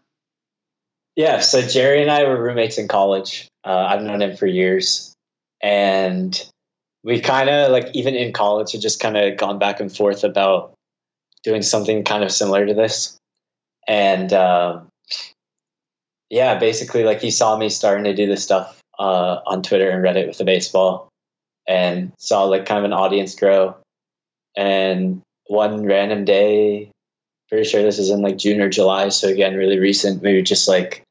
[1.15, 3.47] Yeah, so Jerry and I were roommates in college.
[3.65, 5.13] Uh, I've known him for years,
[5.61, 6.41] and
[7.03, 10.23] we kind of like even in college have just kind of gone back and forth
[10.23, 10.73] about
[11.43, 13.17] doing something kind of similar to this.
[13.87, 14.87] And um,
[16.29, 20.03] yeah, basically, like he saw me starting to do this stuff uh, on Twitter and
[20.03, 21.09] Reddit with the baseball,
[21.67, 23.75] and saw like kind of an audience grow.
[24.55, 26.90] And one random day,
[27.51, 29.09] pretty sure this is in like June or July.
[29.09, 30.23] So again, really recent.
[30.23, 31.03] Maybe just like,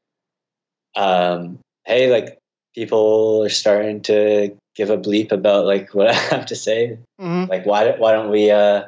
[0.95, 2.37] um, hey, like
[2.75, 6.97] people are starting to give a bleep about like what I have to say.
[7.19, 7.49] Mm-hmm.
[7.49, 8.85] Like, why why don't we uh,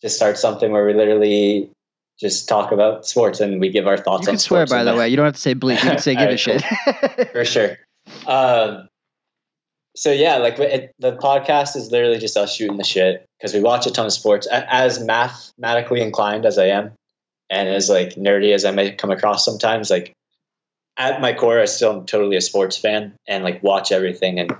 [0.00, 1.70] just start something where we literally
[2.18, 4.22] just talk about sports and we give our thoughts.
[4.22, 5.08] You can swear, by the way.
[5.08, 5.82] You don't have to say bleep.
[5.82, 6.62] You can say give a shit.
[7.32, 7.76] For sure.
[8.26, 8.88] Um,
[9.96, 13.60] so yeah, like it, the podcast is literally just us shooting the shit because we
[13.60, 14.48] watch a ton of sports.
[14.50, 16.92] As mathematically inclined as I am,
[17.50, 20.12] and as like nerdy as I may come across sometimes, like
[20.96, 24.40] at my core, I still am totally a sports fan and like watch everything.
[24.40, 24.52] And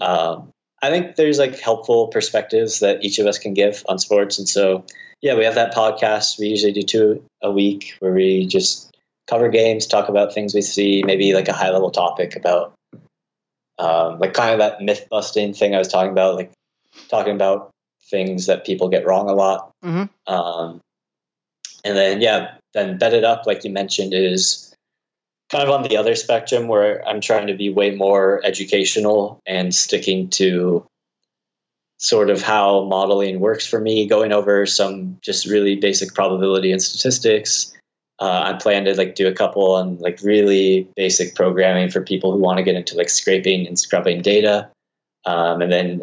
[0.00, 0.50] um,
[0.82, 4.38] I think there's like helpful perspectives that each of us can give on sports.
[4.38, 4.84] And so
[5.22, 6.38] yeah, we have that podcast.
[6.38, 8.94] We usually do two a week where we just
[9.26, 12.74] cover games, talk about things we see, maybe like a high level topic about
[13.78, 16.52] um, like kind of that myth busting thing I was talking about, like
[17.08, 17.70] talking about
[18.10, 19.72] things that people get wrong a lot.
[19.84, 20.32] Mm-hmm.
[20.32, 20.80] Um,
[21.84, 24.74] and then, yeah, then Bet It Up, like you mentioned, is
[25.50, 29.74] kind of on the other spectrum where I'm trying to be way more educational and
[29.74, 30.84] sticking to
[31.98, 36.82] sort of how modeling works for me, going over some just really basic probability and
[36.82, 37.72] statistics,
[38.18, 42.32] uh, I plan to like do a couple on like really basic programming for people
[42.32, 44.70] who want to get into like scraping and scrubbing data.
[45.26, 46.02] Um, and then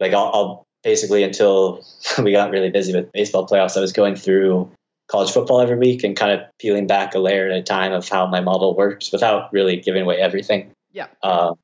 [0.00, 1.84] like I'll, I'll basically until
[2.22, 4.70] we got really busy with baseball playoffs, I was going through
[5.08, 8.08] college football every week and kind of peeling back a layer at a time of
[8.08, 10.72] how my model works without really giving away everything.
[10.90, 11.06] Yeah.
[11.22, 11.54] Uh,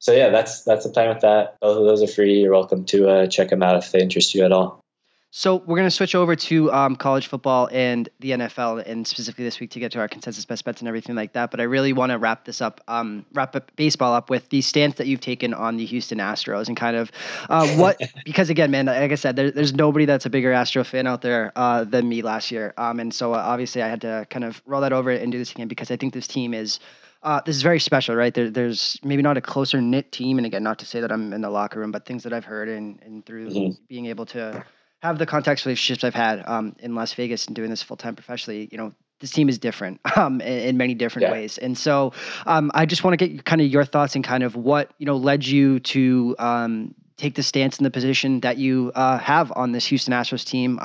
[0.00, 1.56] so yeah, that's that's the plan with that.
[1.60, 2.40] Both of those are free.
[2.40, 4.83] You're welcome to uh, check them out if they interest you at all.
[5.36, 9.44] So we're going to switch over to um, college football and the NFL, and specifically
[9.44, 11.50] this week to get to our consensus best bets and everything like that.
[11.50, 14.60] But I really want to wrap this up, um, wrap up baseball up with the
[14.60, 17.10] stance that you've taken on the Houston Astros and kind of
[17.50, 20.84] uh, what, because again, man, like I said, there, there's nobody that's a bigger Astro
[20.84, 24.02] fan out there uh, than me last year, um, and so uh, obviously I had
[24.02, 26.54] to kind of roll that over and do this again because I think this team
[26.54, 26.78] is.
[27.24, 28.34] Uh, this is very special, right?
[28.34, 31.32] There, there's maybe not a closer knit team, and again, not to say that I'm
[31.32, 33.82] in the locker room, but things that I've heard and, and through mm-hmm.
[33.88, 34.62] being able to
[35.04, 38.16] have the contacts relationships I've had um, in Las Vegas and doing this full time
[38.16, 41.32] professionally, you know, this team is different um, in, in, many different yeah.
[41.32, 41.58] ways.
[41.58, 42.14] And so
[42.46, 45.04] um, I just want to get kind of your thoughts and kind of what, you
[45.04, 49.52] know, led you to um, take the stance in the position that you uh, have
[49.54, 50.78] on this Houston Astros team.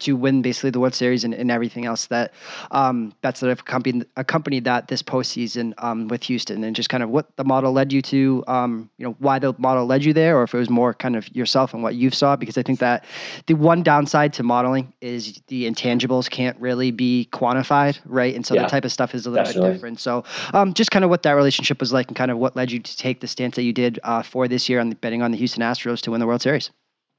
[0.00, 2.32] To win basically the World Series and, and everything else that
[2.70, 7.02] um, that's sort of accompanied, accompanied that this postseason um, with Houston and just kind
[7.02, 10.12] of what the model led you to, um, you know, why the model led you
[10.12, 12.36] there, or if it was more kind of yourself and what you saw.
[12.36, 13.04] Because I think that
[13.46, 18.34] the one downside to modeling is the intangibles can't really be quantified, right?
[18.34, 19.70] And so yeah, that type of stuff is a little definitely.
[19.70, 20.00] bit different.
[20.00, 22.70] So um, just kind of what that relationship was like and kind of what led
[22.70, 25.22] you to take the stance that you did uh, for this year on the, betting
[25.22, 26.70] on the Houston Astros to win the World Series.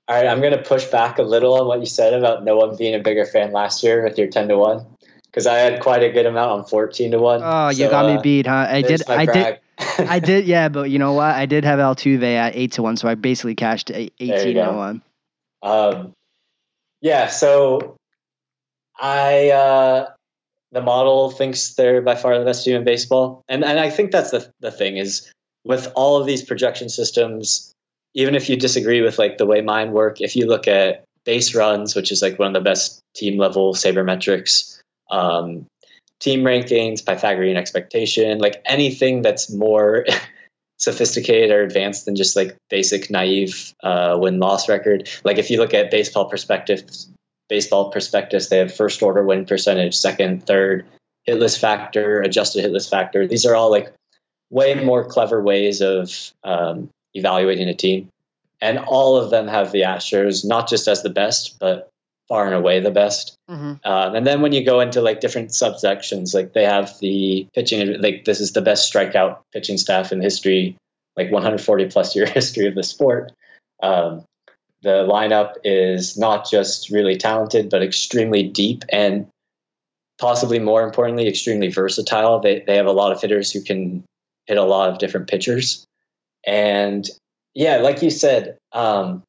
[0.08, 2.58] All right, I'm going to push back a little on what you said about no
[2.58, 4.86] one being a bigger fan last year with your 10 to 1
[5.34, 7.42] because I had quite a good amount on 14 to 1.
[7.44, 8.68] Oh, you so, got me uh, beat, huh?
[8.70, 9.60] I did I did
[10.10, 11.36] I did yeah, but you know what?
[11.36, 15.02] I did have Altuve at 8 to 1, so I basically cashed 18 to 1.
[15.64, 16.14] Um
[17.02, 17.96] yeah, so
[19.00, 20.10] I uh
[20.74, 23.44] the model thinks they're by far the best team in baseball.
[23.48, 25.32] And and I think that's the the thing is
[25.64, 27.73] with all of these projection systems
[28.14, 31.56] even if you disagree with like the way mine work, if you look at base
[31.56, 35.66] runs, which is like one of the best team level sabermetrics, um,
[36.20, 40.06] team rankings, Pythagorean expectation, like anything that's more
[40.78, 45.10] sophisticated or advanced than just like basic naive uh, win loss record.
[45.24, 47.10] Like if you look at baseball perspectives,
[47.50, 50.86] baseball prospectus, they have first order win percentage, second, third,
[51.26, 53.26] Hit List factor, adjusted Hit List factor.
[53.28, 53.94] These are all like
[54.50, 58.10] way more clever ways of um, evaluating a team.
[58.62, 61.90] And all of them have the Astros not just as the best, but
[62.30, 63.36] far and away the best.
[63.50, 63.74] Mm-hmm.
[63.84, 68.02] Um, and then when you go into like different subsections, like they have the pitching,
[68.02, 70.78] like this is the best strikeout pitching staff in history,
[71.18, 73.34] like 140 plus year history of the sport.
[73.82, 74.24] Um,
[74.82, 79.28] the lineup is not just really talented, but extremely deep and
[80.20, 82.40] possibly more importantly, extremely versatile.
[82.40, 84.04] They, they have a lot of hitters who can
[84.46, 85.86] hit a lot of different pitchers.
[86.46, 87.10] And
[87.54, 89.24] yeah, like you said um,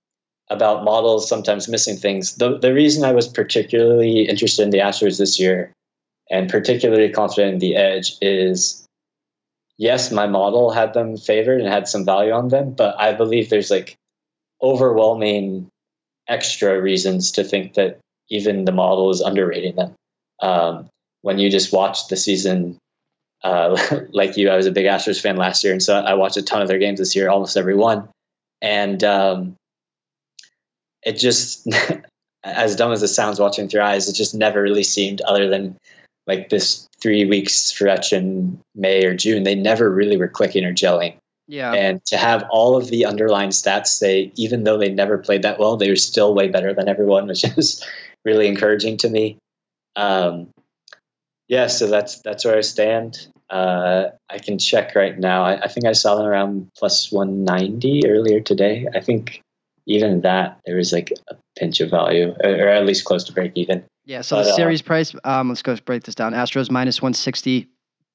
[0.51, 5.19] about models sometimes missing things, the, the reason I was particularly interested in the Astros
[5.19, 5.73] this year
[6.31, 8.85] and particularly confident in the edge is
[9.79, 13.51] yes, my model had them favored and had some value on them, but I believe
[13.51, 13.97] there's like
[14.63, 15.69] overwhelming
[16.29, 17.99] extra reasons to think that
[18.31, 19.95] even the model is underrating them.
[20.41, 20.89] Um,
[21.23, 22.79] when you just watch the season
[23.45, 23.79] uh,
[24.13, 26.43] like you, I was a big Astros fan last year, and so I watched a
[26.43, 28.09] ton of their games this year, almost every one.
[28.61, 29.57] And um,
[31.03, 31.69] it just,
[32.45, 35.77] as dumb as it sounds, watching through eyes, it just never really seemed other than
[36.27, 39.43] like this three weeks stretch in May or June.
[39.43, 41.17] They never really were clicking or gelling.
[41.47, 41.75] Yeah.
[41.75, 45.59] And to have all of the underlying stats say, even though they never played that
[45.59, 47.85] well, they were still way better than everyone, which is
[48.25, 49.37] really encouraging to me.
[49.97, 50.49] Um,
[51.49, 53.29] yeah, so that's that's where I stand.
[53.51, 55.45] Uh, I can check right now.
[55.45, 58.87] I, I, think I saw them around plus 190 earlier today.
[58.95, 59.43] I think
[59.87, 63.33] even that there was like a pinch of value, or, or at least close to
[63.33, 63.85] break even.
[64.07, 64.23] Yeah.
[64.23, 65.15] So but, the series uh, price.
[65.25, 66.33] Um, let's go break this down.
[66.33, 67.69] Astros minus 160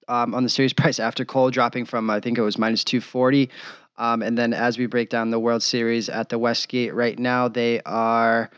[0.08, 3.50] um, on the series price after Cole dropping from I think it was minus 240.
[3.98, 7.50] Um, and then as we break down the World Series at the Westgate right now,
[7.50, 8.50] they are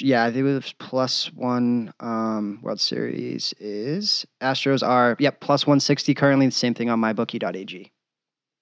[0.00, 1.92] yeah, I think it was plus one.
[2.00, 6.46] Um, World Series is Astros are yep plus one sixty currently.
[6.46, 7.90] The same thing on mybookie.ag.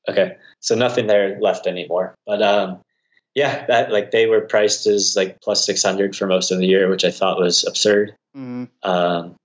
[0.08, 2.14] Okay, so nothing there left anymore.
[2.26, 2.80] But um,
[3.34, 6.66] yeah, that like they were priced as like plus six hundred for most of the
[6.66, 8.14] year, which I thought was absurd.
[8.36, 8.64] Mm-hmm.
[8.88, 9.36] Um,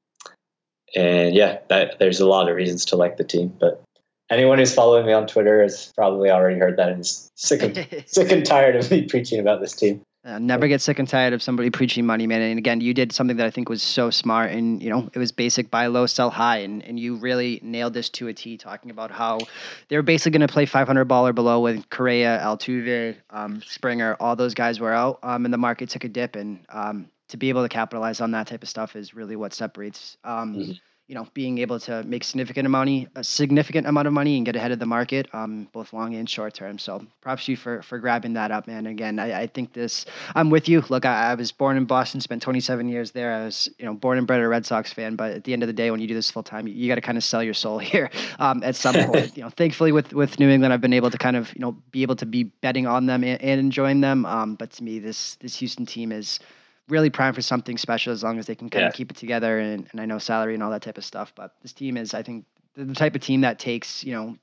[0.96, 3.84] and yeah, that there's a lot of reasons to like the team, but
[4.30, 8.04] anyone who's following me on Twitter has probably already heard that and is sick and
[8.08, 10.02] sick and tired of me preaching about this team.
[10.28, 12.42] Uh, never get sick and tired of somebody preaching money, man.
[12.42, 15.18] And again, you did something that I think was so smart, and you know, it
[15.18, 18.58] was basic: buy low, sell high, and and you really nailed this to a T,
[18.58, 19.40] talking about how
[19.88, 24.18] they were basically going to play 500 ball or below with Correa, Altuve, um, Springer,
[24.20, 27.38] all those guys were out, um, and the market took a dip, and um, to
[27.38, 30.72] be able to capitalize on that type of stuff is really what separates um, mm-hmm
[31.08, 34.46] you know, being able to make significant amount of, a significant amount of money and
[34.46, 36.78] get ahead of the market, um, both long and short term.
[36.78, 38.86] So props to you for for grabbing that up, man.
[38.88, 40.06] Again, I, I think this.
[40.36, 40.84] I'm with you.
[40.90, 43.34] Look, I, I, was born in Boston, spent 27 years there.
[43.34, 45.16] I was, you know, born and bred a Red Sox fan.
[45.16, 46.90] But at the end of the day, when you do this full time, you, you
[46.90, 49.36] got to kind of sell your soul here um, at some point.
[49.38, 51.72] you know, thankfully with with New England, I've been able to kind of you know
[51.92, 54.26] be able to be betting on them and, and enjoying them.
[54.26, 56.40] Um, but to me, this this Houston team is
[56.90, 58.88] really primed for something special as long as they can kind yeah.
[58.88, 59.60] of keep it together.
[59.60, 62.14] And, and I know salary and all that type of stuff, but this team is,
[62.14, 64.38] I think, the type of team that takes, you know,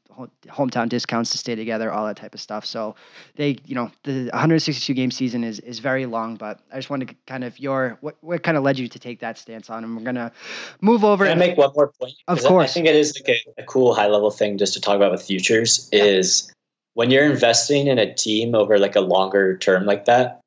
[0.46, 2.66] hometown discounts to stay together, all that type of stuff.
[2.66, 2.96] So
[3.36, 7.08] they, you know, the 162 game season is is very long, but I just wanted
[7.08, 9.84] to kind of your what what kind of led you to take that stance on,
[9.84, 10.32] and we're gonna
[10.80, 11.24] move over.
[11.24, 12.14] Can I make one more point?
[12.26, 14.80] Of course, I think it is like a, a cool high level thing just to
[14.80, 16.02] talk about with futures yeah.
[16.02, 16.52] is
[16.94, 20.40] when you're investing in a team over like a longer term like that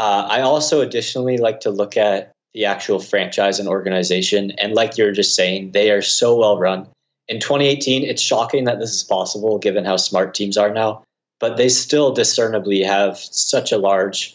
[0.00, 4.50] Uh, I also additionally like to look at the actual franchise and organization.
[4.52, 6.88] And like you're just saying, they are so well run.
[7.28, 11.04] In 2018, it's shocking that this is possible given how smart teams are now,
[11.38, 14.34] but they still discernibly have such a large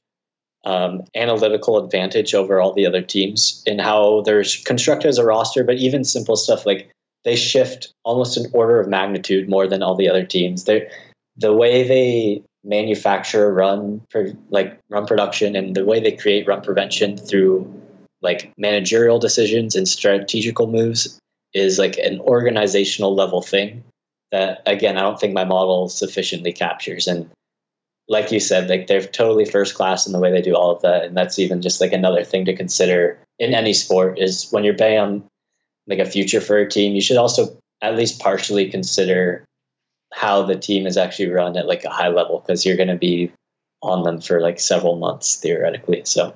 [0.65, 5.63] um, analytical advantage over all the other teams in how they're constructed as a roster,
[5.63, 6.91] but even simple stuff like
[7.23, 10.65] they shift almost an order of magnitude more than all the other teams.
[10.65, 10.87] They
[11.37, 14.01] the way they manufacture run
[14.49, 17.71] like run production and the way they create run prevention through
[18.21, 21.19] like managerial decisions and strategical moves
[21.53, 23.83] is like an organizational level thing
[24.31, 27.29] that again I don't think my model sufficiently captures and
[28.07, 30.81] like you said, like they're totally first class in the way they do all of
[30.83, 31.05] that.
[31.05, 34.75] And that's even just like another thing to consider in any sport is when you're
[34.75, 35.23] betting on
[35.87, 39.43] like a future for a team, you should also at least partially consider
[40.13, 42.95] how the team is actually run at like a high level because you're going to
[42.95, 43.31] be
[43.81, 46.03] on them for like several months theoretically.
[46.05, 46.35] So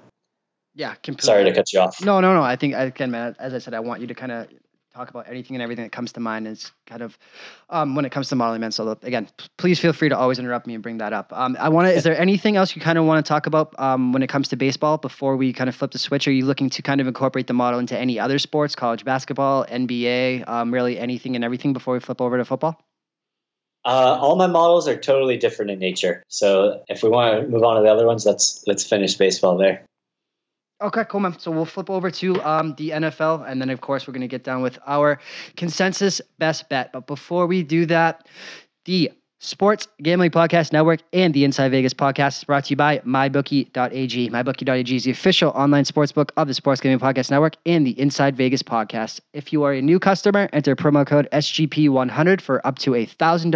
[0.75, 1.25] yeah, completely.
[1.25, 2.03] sorry to cut you off.
[2.03, 2.41] No, no, no.
[2.41, 4.47] I think I again, man, as I said, I want you to kind of
[4.93, 7.17] talk about anything and everything that comes to mind is kind of
[7.69, 8.71] um, when it comes to modeling men.
[8.71, 11.31] So again, please feel free to always interrupt me and bring that up.
[11.33, 11.93] Um, I want to.
[11.93, 14.47] Is there anything else you kind of want to talk about um, when it comes
[14.49, 16.27] to baseball before we kind of flip the switch?
[16.27, 19.65] Are you looking to kind of incorporate the model into any other sports, college basketball,
[19.65, 22.81] NBA, um, really anything and everything before we flip over to football?
[23.89, 26.23] Uh, all my models are totally different in nature.
[26.27, 29.57] So if we want to move on to the other ones, let's let's finish baseball
[29.57, 29.83] there.
[30.79, 31.39] Okay, cool, man.
[31.39, 34.27] So we'll flip over to um, the NFL, and then of course we're going to
[34.27, 35.19] get down with our
[35.57, 36.93] consensus best bet.
[36.93, 38.27] But before we do that,
[38.85, 39.11] the
[39.41, 44.29] Sports Gambling Podcast Network and the Inside Vegas podcast is brought to you by MyBookie.ag.
[44.29, 48.35] MyBookie.ag is the official online sportsbook of the Sports Gambling Podcast Network and the Inside
[48.35, 49.21] Vegas podcast.
[49.31, 53.51] If you are a new customer, enter promo code SGP100 for up to a thousand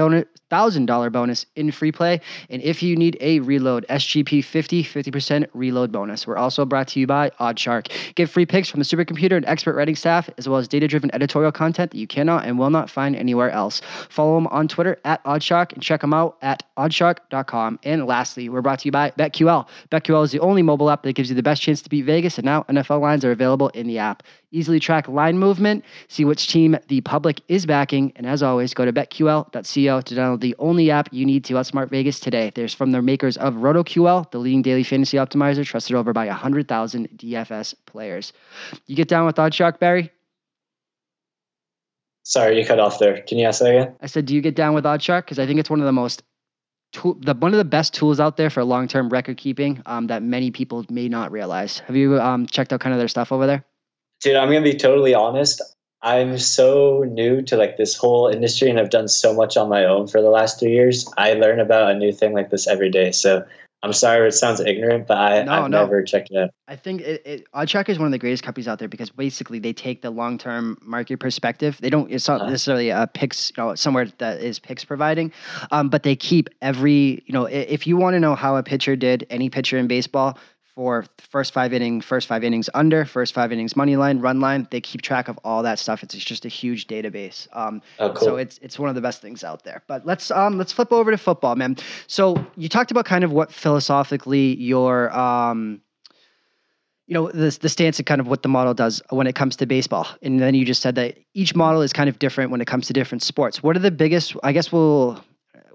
[0.54, 2.22] $1,000 bonus in free play.
[2.50, 6.28] And if you need a reload, SGP 50, 50% reload bonus.
[6.28, 7.92] We're also brought to you by Oddshark.
[8.16, 11.14] Get free picks from the supercomputer and expert writing staff, as well as data driven
[11.14, 13.82] editorial content that you cannot and will not find anywhere else.
[14.10, 17.80] Follow them on Twitter at Oddshark and check them out at oddshark.com.
[17.84, 19.68] And lastly, we're brought to you by BetQL.
[19.92, 22.38] BetQL is the only mobile app that gives you the best chance to beat Vegas,
[22.38, 24.24] and now NFL lines are available in the app
[24.54, 28.86] easily track line movement, see which team the public is backing, and as always, go
[28.86, 29.52] to betql.co
[30.02, 32.52] to download the only app you need to outsmart Vegas today.
[32.54, 37.10] There's from the makers of RotoQL, the leading daily fantasy optimizer trusted over by 100,000
[37.16, 38.34] DFS players.
[38.86, 40.12] You get down with Oddshark, Berry?
[42.24, 43.22] Sorry, you cut off there.
[43.22, 43.96] Can you ask that again?
[44.02, 45.22] I said, do you get down with Oddshark?
[45.22, 46.24] Because I think it's one of the most
[46.92, 50.08] tool, the one of the best tools out there for long term record keeping um,
[50.08, 51.80] that many people may not realize.
[51.80, 53.64] Have you um, checked out kind of their stuff over there?
[54.22, 55.62] Dude, I'm gonna be totally honest.
[56.04, 59.86] I'm so new to like this whole industry and I've done so much on my
[59.86, 61.10] own for the last three years.
[61.18, 63.14] I learn about a new thing like this every day.
[63.14, 63.46] So
[63.84, 65.68] I'm sorry if it sounds ignorant, but I, have no.
[65.68, 66.52] never checked it out.
[66.70, 69.74] I think it, it, is one of the greatest companies out there because basically they
[69.74, 71.78] take the long term market perspective.
[71.82, 72.50] They don't, it's not uh-huh.
[72.50, 75.34] necessarily a picks, you know, somewhere that is picks providing,
[75.72, 78.96] um, but they keep every, you know, if you want to know how a pitcher
[78.96, 80.38] did, any pitcher in baseball,
[80.76, 84.68] for first five inning, first five innings under, first five innings money line, run line.
[84.72, 86.04] They keep track of all that stuff.
[86.04, 87.48] It's just a huge database.
[87.54, 88.28] Um, oh, cool.
[88.28, 89.84] So it's it's one of the best things out there.
[89.88, 91.78] But let's um, let's flip over to football, man.
[92.08, 95.82] So you talked about kind of what philosophically your um,
[97.06, 99.56] you know the the stance and kind of what the model does when it comes
[99.58, 102.62] to baseball, and then you just said that each model is kind of different when
[102.62, 103.62] it comes to different sports.
[103.62, 104.36] What are the biggest?
[104.44, 105.24] I guess we'll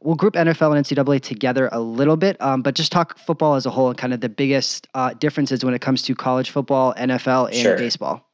[0.02, 3.66] we'll group NFL and NCAA together a little bit, um, but just talk football as
[3.66, 6.94] a whole and kind of the biggest uh, differences when it comes to college football,
[6.94, 7.76] NFL, and sure.
[7.76, 8.24] baseball.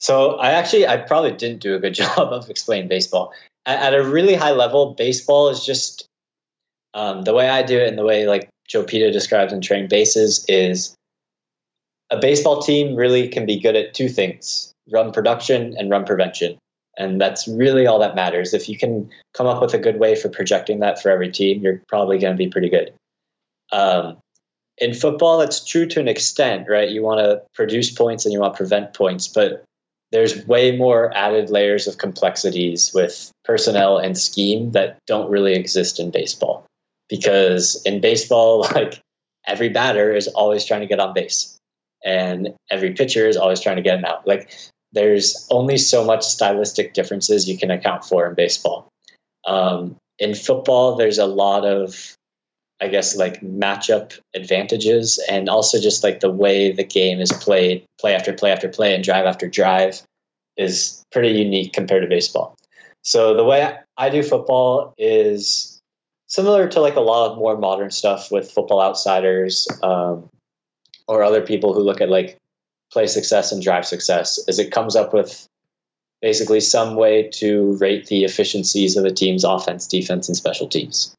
[0.00, 3.32] So I actually I probably didn't do a good job of explaining baseball.
[3.66, 6.06] At, at a really high level, baseball is just
[6.94, 9.88] um, the way I do it and the way like Joe Peta describes in Trading
[9.88, 10.94] Bases is
[12.10, 16.58] a baseball team really can be good at two things: run production and run prevention.
[16.98, 18.52] And that's really all that matters.
[18.52, 21.62] If you can come up with a good way for projecting that for every team,
[21.62, 22.92] you're probably going to be pretty good.
[23.70, 24.18] Um,
[24.78, 26.88] in football, that's true to an extent, right?
[26.88, 29.64] You want to produce points and you want to prevent points, but
[30.10, 36.00] there's way more added layers of complexities with personnel and scheme that don't really exist
[36.00, 36.66] in baseball.
[37.08, 39.00] Because in baseball, like
[39.46, 41.56] every batter is always trying to get on base
[42.04, 44.26] and every pitcher is always trying to get him out.
[44.26, 44.50] Like
[44.92, 48.88] there's only so much stylistic differences you can account for in baseball.
[49.46, 52.14] Um, in football, there's a lot of,
[52.80, 57.84] I guess, like matchup advantages, and also just like the way the game is played,
[58.00, 60.02] play after play after play, and drive after drive,
[60.56, 62.56] is pretty unique compared to baseball.
[63.04, 65.80] So the way I do football is
[66.26, 69.68] similar to like a lot of more modern stuff with Football Outsiders.
[69.82, 70.28] Um,
[71.08, 72.37] or other people who look at like
[72.92, 75.46] play success and drive success is it comes up with
[76.20, 81.14] basically some way to rate the efficiencies of a team's offense, defense, and special teams.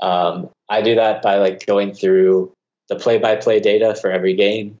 [0.00, 2.52] Um, I do that by like going through
[2.88, 4.76] the play-by-play data for every game,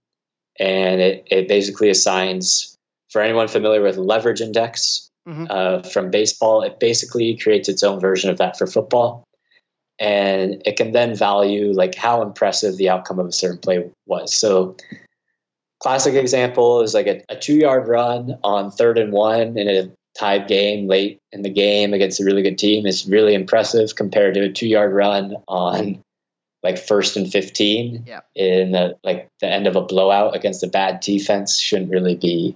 [0.58, 2.74] and it, it basically assigns
[3.10, 5.46] for anyone familiar with leverage index mm-hmm.
[5.50, 6.62] uh, from baseball.
[6.62, 9.24] It basically creates its own version of that for football,
[9.98, 14.34] and it can then value like how impressive the outcome of a certain play was.
[14.34, 14.76] So
[15.80, 19.90] classic example is like a, a two yard run on third and one in a
[20.18, 24.34] tied game late in the game against a really good team is really impressive compared
[24.34, 26.02] to a two yard run on
[26.62, 28.20] like first and 15 yeah.
[28.34, 32.54] in the like the end of a blowout against a bad defense shouldn't really be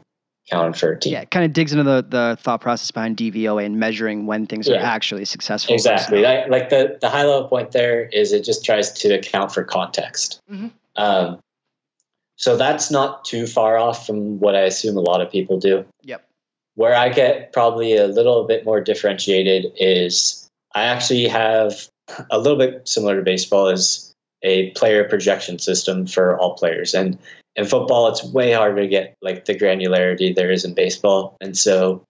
[0.51, 1.15] counted for a team.
[1.15, 4.47] Yeah, it kind of digs into the, the thought process behind DVOA and measuring when
[4.47, 4.77] things yeah.
[4.77, 5.75] are actually successful.
[5.75, 6.21] Exactly.
[6.21, 9.65] Like, like, the, the high level point there is it just tries to account for
[9.65, 10.43] context.
[10.51, 10.67] Mm-hmm.
[10.97, 11.41] Um,
[12.37, 15.85] so that's not too far off from what I assume a lot of people do.
[16.03, 16.27] Yep.
[16.75, 21.89] Where I get probably a little bit more differentiated is I actually have
[22.31, 24.13] a little bit similar to baseball is
[24.43, 26.93] a player projection system for all players.
[26.95, 27.19] And
[27.57, 31.37] in football, it's way harder to get like the granularity there is in baseball.
[31.41, 32.05] And so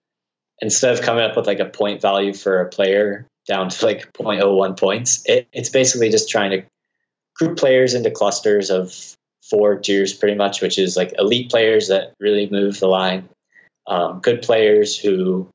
[0.59, 4.11] instead of coming up with like a point value for a player down to like
[4.13, 6.63] 0.01 points, it, it's basically just trying to
[7.35, 9.14] group players into clusters of
[9.49, 13.29] four tiers pretty much, which is like elite players that really move the line,
[13.87, 15.47] um, good players who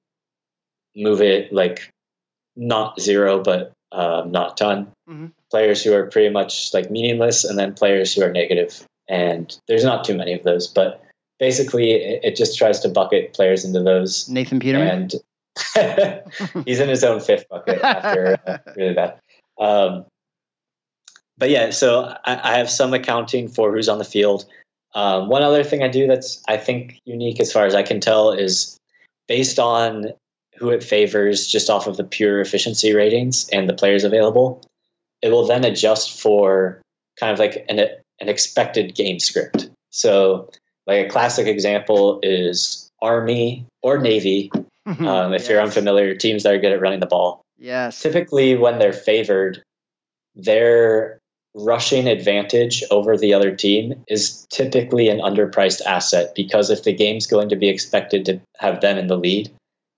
[0.96, 1.90] move it like
[2.56, 4.88] not zero, but um, not ton.
[5.08, 5.26] Mm-hmm.
[5.50, 8.84] Players who are pretty much like meaningless, and then players who are negative.
[9.08, 11.02] And there's not too many of those, but
[11.40, 14.28] basically it, it just tries to bucket players into those.
[14.28, 14.88] Nathan Peterman.
[14.88, 15.14] And
[16.64, 19.18] he's in his own fifth bucket after uh, really bad.
[19.58, 20.06] Um,
[21.40, 24.44] but yeah, so I, I, have some accounting for who's on the field.
[24.94, 27.98] Um, one other thing I do that's I think unique as far as I can
[27.98, 28.76] tell is
[29.26, 30.12] based on
[30.58, 34.62] who it favors just off of the pure efficiency ratings and the players available.
[35.22, 36.82] It will then adjust for
[37.18, 39.70] kind of like an, an expected game script.
[39.88, 40.50] So,
[40.86, 44.52] like a classic example is Army or Navy.
[44.86, 45.50] Um, if yes.
[45.50, 47.42] you're unfamiliar, teams that are good at running the ball.
[47.58, 48.02] Yes.
[48.02, 49.62] Typically, when they're favored,
[50.34, 51.19] their
[51.54, 57.26] rushing advantage over the other team is typically an underpriced asset because if the game's
[57.26, 59.50] going to be expected to have them in the lead,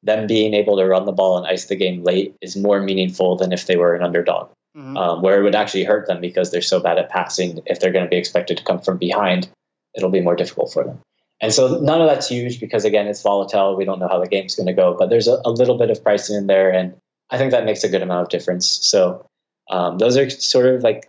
[0.03, 3.36] them being able to run the ball and ice the game late is more meaningful
[3.36, 4.96] than if they were an underdog, mm-hmm.
[4.96, 7.61] um, where it would actually hurt them because they're so bad at passing.
[7.66, 9.48] If they're going to be expected to come from behind,
[9.94, 10.98] it'll be more difficult for them.
[11.40, 13.76] And so none of that's huge because, again, it's volatile.
[13.76, 15.90] We don't know how the game's going to go, but there's a, a little bit
[15.90, 16.70] of pricing in there.
[16.70, 16.94] And
[17.30, 18.68] I think that makes a good amount of difference.
[18.68, 19.26] So
[19.68, 21.09] um, those are sort of like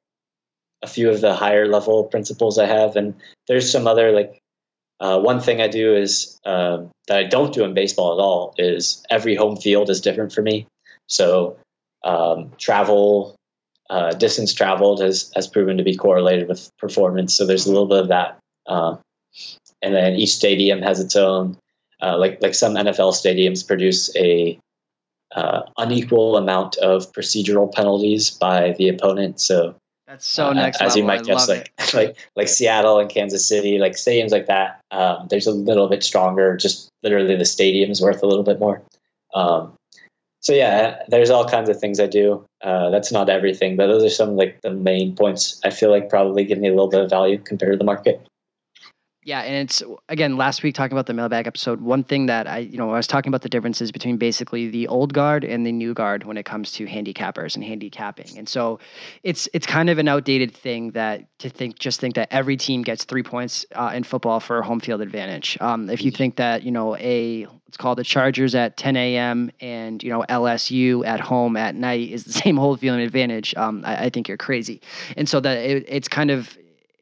[0.84, 3.15] a few of the higher level principles I have, and
[3.47, 4.39] there's some other like
[4.99, 8.53] uh, one thing I do is uh, that I don't do in baseball at all
[8.57, 10.67] is every home field is different for me.
[11.07, 11.57] So
[12.03, 13.36] um, travel,
[13.89, 17.34] uh, distance traveled has has proven to be correlated with performance.
[17.34, 18.99] So there's a little bit of that, um,
[19.81, 21.57] and then each stadium has its own.
[22.01, 24.59] Uh, like like some NFL stadiums produce a
[25.34, 29.39] uh, unequal amount of procedural penalties by the opponent.
[29.39, 29.75] So
[30.14, 30.97] that's so uh, next as level.
[30.97, 31.93] you might guess, like it.
[31.93, 34.80] like like Seattle and Kansas City, like stadiums like that.
[34.91, 36.55] Um, there's a little bit stronger.
[36.55, 38.84] Just literally, the stadium's worth a little bit more.
[39.34, 39.74] Um,
[40.41, 42.45] so yeah, there's all kinds of things I do.
[42.61, 45.59] Uh, that's not everything, but those are some like the main points.
[45.64, 48.22] I feel like probably give me a little bit of value compared to the market.
[49.26, 51.82] Yeah, and it's again last week talking about the mailbag episode.
[51.82, 54.88] One thing that I, you know, I was talking about the differences between basically the
[54.88, 58.38] old guard and the new guard when it comes to handicappers and handicapping.
[58.38, 58.80] And so,
[59.24, 62.82] it's it's kind of an outdated thing that to think just think that every team
[62.82, 65.57] gets three points uh, in football for a home field advantage.
[65.61, 69.51] Um, if you think that you know a it's called the Chargers at 10 a.m.
[69.59, 73.84] and you know LSU at home at night is the same home field advantage, um,
[73.86, 74.80] I, I, think you're crazy.
[75.17, 76.55] And so that it, it's kind of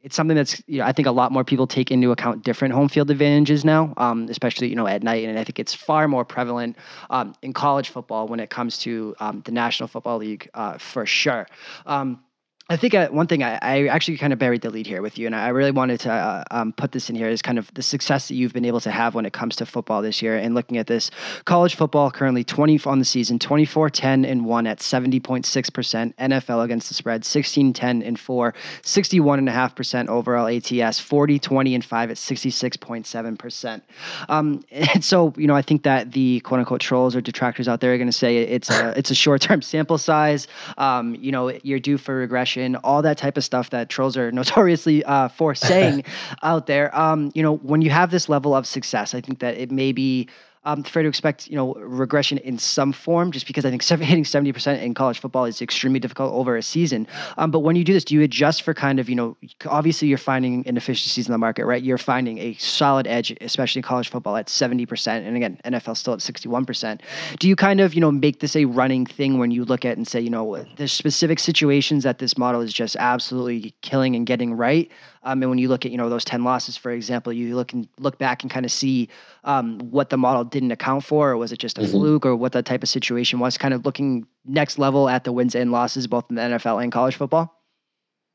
[0.04, 2.74] it's something that's you know I think a lot more people take into account different
[2.74, 6.08] home field advantages now, um, especially you know at night, and I think it's far
[6.08, 6.78] more prevalent
[7.10, 11.06] um, in college football when it comes to um, the National Football League uh, for
[11.06, 11.48] sure.
[11.86, 12.24] Um,
[12.72, 15.18] I think uh, one thing I, I, actually kind of buried the lead here with
[15.18, 17.70] you, and I really wanted to uh, um, put this in here is kind of
[17.74, 20.38] the success that you've been able to have when it comes to football this year.
[20.38, 21.12] And looking at this,
[21.44, 26.16] college football currently 20 on the season, 24 10 and 1 at 70.6%.
[26.16, 28.54] NFL against the spread, 16 10 and 4,
[28.84, 33.82] 61.5% overall ATS, 40 20 and 5 at 66.7%.
[34.30, 37.82] Um, and so, you know, I think that the quote unquote trolls or detractors out
[37.82, 40.48] there are going to say it's a, it's a short term sample size.
[40.78, 44.18] Um, you know, you're due for regression regression, all that type of stuff that trolls
[44.18, 46.04] are notoriously uh, for saying
[46.44, 46.96] out there.
[46.98, 49.92] Um, you know, when you have this level of success, I think that it may
[49.92, 50.28] be
[50.64, 54.26] um, fair to expect, you know, regression in some form, just because I think hitting
[54.26, 57.08] seventy percent in college football is extremely difficult over a season.
[57.38, 59.36] Um, but when you do this, do you adjust for kind of, you know,
[59.66, 61.82] obviously you're finding inefficiencies in the market, right?
[61.82, 65.98] You're finding a solid edge, especially in college football, at seventy percent, and again, NFL
[65.98, 67.02] still at sixty-one percent.
[67.40, 69.98] Do you kind of, you know, make this a running thing when you look at
[69.98, 74.28] and say, you know, there's specific situations that this model is just absolutely killing and
[74.28, 74.92] getting right?
[75.24, 77.74] Um, and when you look at you know those ten losses, for example, you look
[77.74, 79.08] and look back and kind of see
[79.44, 81.92] um, what the model didn't account for, or was it just a mm-hmm.
[81.92, 83.58] fluke, or what that type of situation was.
[83.58, 86.92] Kind of looking next level at the wins and losses, both in the NFL and
[86.92, 87.58] college football.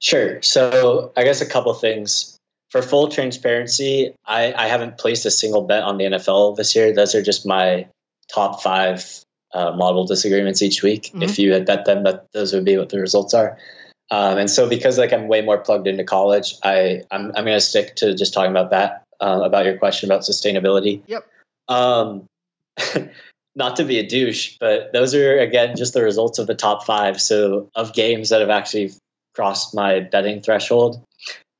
[0.01, 0.43] Sure.
[0.43, 2.33] So I guess a couple things.
[2.71, 6.93] For full transparency, I, I haven't placed a single bet on the NFL this year.
[6.93, 7.87] Those are just my
[8.29, 11.05] top five uh, model disagreements each week.
[11.05, 11.23] Mm-hmm.
[11.23, 13.57] If you had bet them, that those would be what the results are.
[14.11, 17.57] Um, and so because like I'm way more plugged into college, I I'm I'm going
[17.57, 21.03] to stick to just talking about that uh, about your question about sustainability.
[21.07, 21.27] Yep.
[21.69, 22.27] Um,
[23.57, 26.85] not to be a douche, but those are again just the results of the top
[26.85, 27.21] five.
[27.21, 28.93] So of games that have actually
[29.35, 31.03] crossed my betting threshold,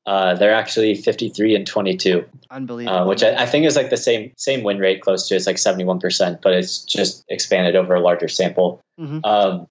[0.05, 2.23] uh, they're actually 53 and 22.
[2.49, 2.97] Unbelievable.
[2.97, 5.47] Uh, which I, I, think is like the same same win rate, close to it's
[5.47, 8.79] like 71 percent, but it's just expanded over a larger sample.
[8.99, 9.19] Mm-hmm.
[9.25, 9.67] Um,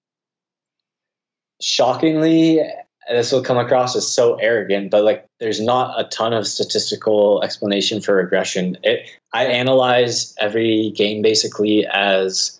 [1.61, 2.61] shockingly,
[3.09, 7.41] this will come across as so arrogant, but like there's not a ton of statistical
[7.43, 8.77] explanation for regression.
[8.83, 12.59] It, I analyze every game basically as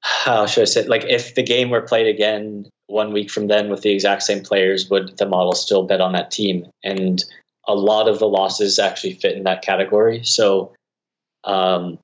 [0.00, 3.70] how should I say like if the game were played again one week from then
[3.70, 6.66] with the exact same players, would the model still bet on that team?
[6.82, 7.24] And
[7.66, 10.22] a lot of the losses actually fit in that category.
[10.24, 10.74] So
[11.44, 11.98] um,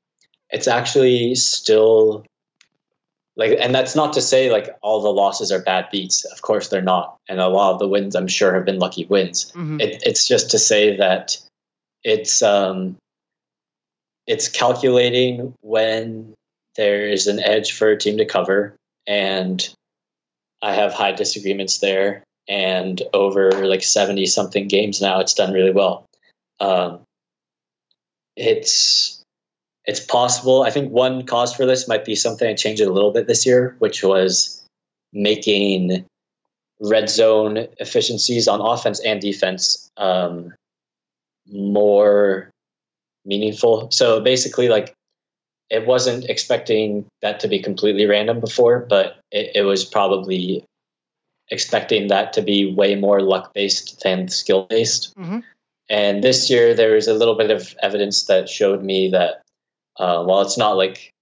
[0.49, 2.25] it's actually still
[3.37, 6.24] like and that's not to say like all the losses are bad beats.
[6.24, 7.16] Of course they're not.
[7.28, 9.53] And a lot of the wins i'm sure have been lucky wins.
[9.53, 9.81] Mm-hmm.
[9.81, 11.39] it, it's just to say that
[12.05, 12.97] it's um
[14.26, 16.35] it's calculating when
[16.76, 18.74] there is an edge for a team to cover.
[19.07, 19.66] And
[20.62, 22.24] i have high disagreements there.
[22.49, 26.07] And over like 70 something games now it's done really well.
[26.59, 27.01] Um
[28.37, 29.20] it's
[29.87, 30.62] it's possible.
[30.62, 33.47] I think one cause for this might be something I changed a little bit this
[33.47, 34.62] year, which was
[35.12, 36.05] making
[36.81, 40.53] red zone efficiencies on offense and defense um,
[41.51, 42.51] more
[43.24, 43.91] meaningful.
[43.91, 44.95] So basically, like
[45.70, 50.64] it wasn't expecting that to be completely random before, but it, it was probably
[51.49, 55.16] expecting that to be way more luck based than skill based.
[55.16, 55.41] Mm-hmm.
[55.89, 59.43] And this year, there was a little bit of evidence that showed me that
[60.01, 61.12] uh, while it's not like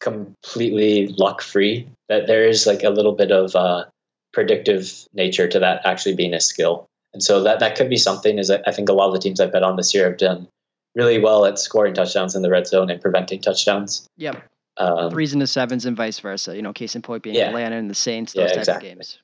[0.00, 3.84] completely luck free, that there is like a little bit of uh,
[4.32, 6.88] predictive nature to that actually being a skill.
[7.14, 8.38] And so that that could be something.
[8.38, 10.48] Is I think a lot of the teams I've bet on this year have done
[10.94, 14.06] really well at scoring touchdowns in the red zone and preventing touchdowns.
[14.16, 14.42] Yep.
[14.78, 16.56] Um, Threes into sevens and vice versa.
[16.56, 17.48] You know, case in point being yeah.
[17.48, 18.90] Atlanta and the Saints, those yeah, type exactly.
[18.90, 19.18] of games.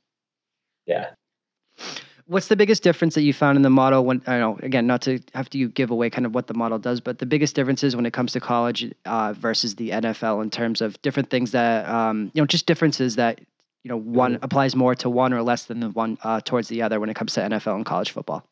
[0.86, 1.10] Yeah
[2.28, 5.02] what's the biggest difference that you found in the model when I know again not
[5.02, 7.56] to have to you give away kind of what the model does, but the biggest
[7.56, 11.52] differences when it comes to college uh, versus the NFL in terms of different things
[11.52, 13.40] that um, you know just differences that
[13.82, 14.44] you know one mm-hmm.
[14.44, 17.14] applies more to one or less than the one uh, towards the other when it
[17.14, 18.44] comes to NFL and college football.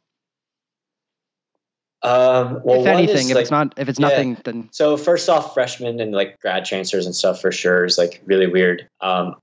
[2.03, 4.09] Um, well, if anything, if like, it's not, if it's yeah.
[4.09, 7.99] nothing, then so first off, freshmen and like grad transfers and stuff for sure is
[7.99, 8.89] like really weird.
[9.01, 9.37] Um,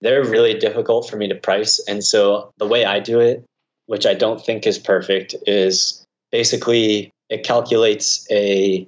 [0.00, 3.44] they're really difficult for me to price, and so the way I do it
[3.86, 8.86] which I don't think is perfect, is basically it calculates a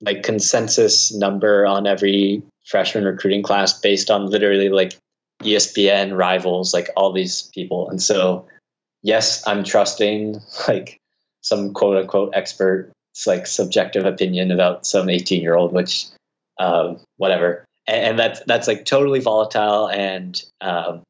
[0.00, 4.94] like consensus number on every freshman recruiting class based on literally like
[5.42, 7.88] ESPN rivals, like all these people.
[7.90, 8.46] And so,
[9.02, 10.98] yes, I'm trusting like
[11.42, 12.92] some quote unquote expert,
[13.26, 16.06] like subjective opinion about some 18 year old, which
[16.58, 17.64] um, whatever.
[17.86, 21.02] And, and, that's that's like totally volatile and um,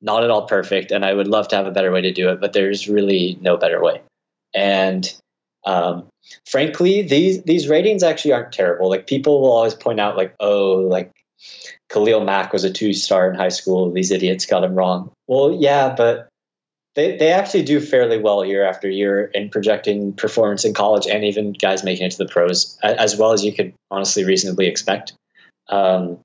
[0.00, 2.28] not at all perfect, and I would love to have a better way to do
[2.28, 4.00] it, but there's really no better way.
[4.54, 5.12] And
[5.64, 6.06] um,
[6.46, 8.88] frankly, these these ratings actually aren't terrible.
[8.88, 11.10] Like people will always point out, like, oh, like
[11.90, 13.90] Khalil Mack was a two star in high school.
[13.90, 15.10] These idiots got him wrong.
[15.26, 16.28] Well, yeah, but
[16.94, 21.24] they they actually do fairly well year after year in projecting performance in college, and
[21.24, 25.12] even guys making it to the pros, as well as you could honestly reasonably expect.
[25.68, 26.18] Um,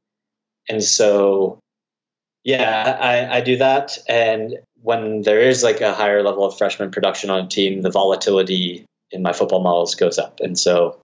[0.70, 1.60] and so
[2.44, 3.98] yeah, I, I do that.
[4.08, 7.90] And when there is like a higher level of freshman production on a team, the
[7.90, 10.40] volatility in my football models goes up.
[10.40, 11.00] And so,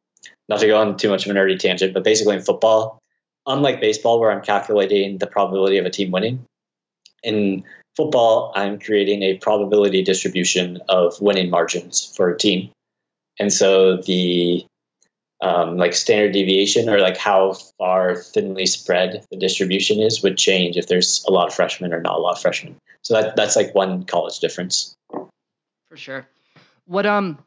[0.49, 2.99] not to go on too much of a nerdy tangent, but basically in football,
[3.45, 6.43] unlike baseball, where I'm calculating the probability of a team winning,
[7.23, 7.63] in
[7.95, 12.69] football, I'm creating a probability distribution of winning margins for a team.
[13.39, 14.65] And so the
[15.41, 20.75] um, like standard deviation or like how far thinly spread the distribution is would change
[20.77, 22.75] if there's a lot of freshmen or not a lot of freshmen.
[23.01, 24.95] So that that's like one college difference.
[25.09, 26.27] For sure.
[26.85, 27.39] What um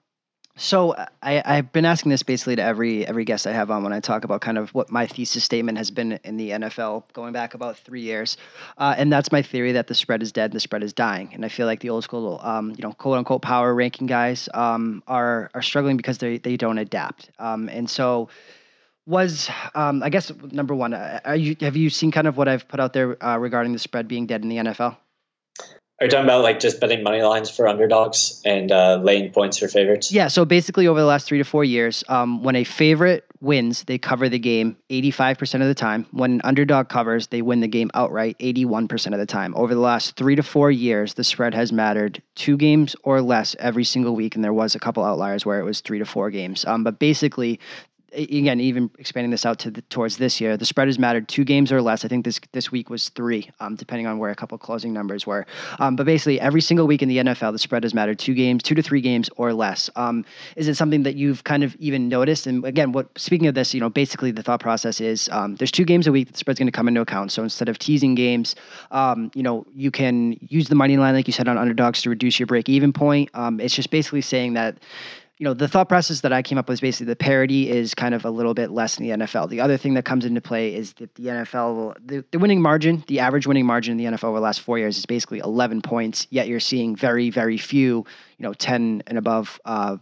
[0.57, 3.93] so I, I've been asking this basically to every every guest I have on when
[3.93, 7.33] I talk about kind of what my thesis statement has been in the NFL going
[7.33, 8.37] back about three years,
[8.77, 11.31] uh, and that's my theory that the spread is dead and the spread is dying.
[11.33, 14.49] And I feel like the old school, um, you know, quote unquote power ranking guys
[14.53, 17.31] um, are are struggling because they they don't adapt.
[17.39, 18.29] Um, and so
[19.07, 22.69] was um, I guess number one, uh, you have you seen kind of what I've
[22.69, 24.97] put out there uh, regarding the spread being dead in the NFL?
[26.01, 29.59] Are you talking about like just betting money lines for underdogs and uh, laying points
[29.59, 30.11] for favorites?
[30.11, 30.27] Yeah.
[30.27, 33.99] So basically, over the last three to four years, um, when a favorite wins, they
[33.99, 36.07] cover the game 85% of the time.
[36.11, 39.55] When an underdog covers, they win the game outright 81% of the time.
[39.55, 43.55] Over the last three to four years, the spread has mattered two games or less
[43.59, 44.35] every single week.
[44.35, 46.65] And there was a couple outliers where it was three to four games.
[46.65, 47.61] Um, but basically,
[48.15, 51.45] again, even expanding this out to the, towards this year, the spread has mattered two
[51.45, 52.05] games or less.
[52.05, 55.27] I think this this week was three, um, depending on where a couple closing numbers
[55.27, 55.47] were.
[55.79, 58.63] Um, but basically, every single week in the NFL, the spread has mattered two games,
[58.63, 59.89] two to three games or less.
[59.97, 60.25] Um,
[60.57, 62.47] is it something that you've kind of even noticed?
[62.47, 65.73] And again, what speaking of this, you know, basically the thought process is um, there's
[65.73, 67.33] two games a week that the spread's going to come into account.
[67.33, 68.55] So instead of teasing games,
[68.91, 72.11] um, you know, you can use the money line like you said on underdogs to
[72.11, 73.31] reduce your break even point.
[73.35, 74.79] Um, it's just basically saying that
[75.43, 77.97] you know, the thought process that I came up with is basically the parity is
[77.97, 79.49] kind of a little bit less in the NFL.
[79.49, 83.03] The other thing that comes into play is that the NFL, the, the winning margin,
[83.09, 85.83] the average winning margin in the NFL over the last four years is basically 11
[85.83, 88.07] points, yet you're seeing very, very few,
[88.39, 89.97] you know, 10 and above uh,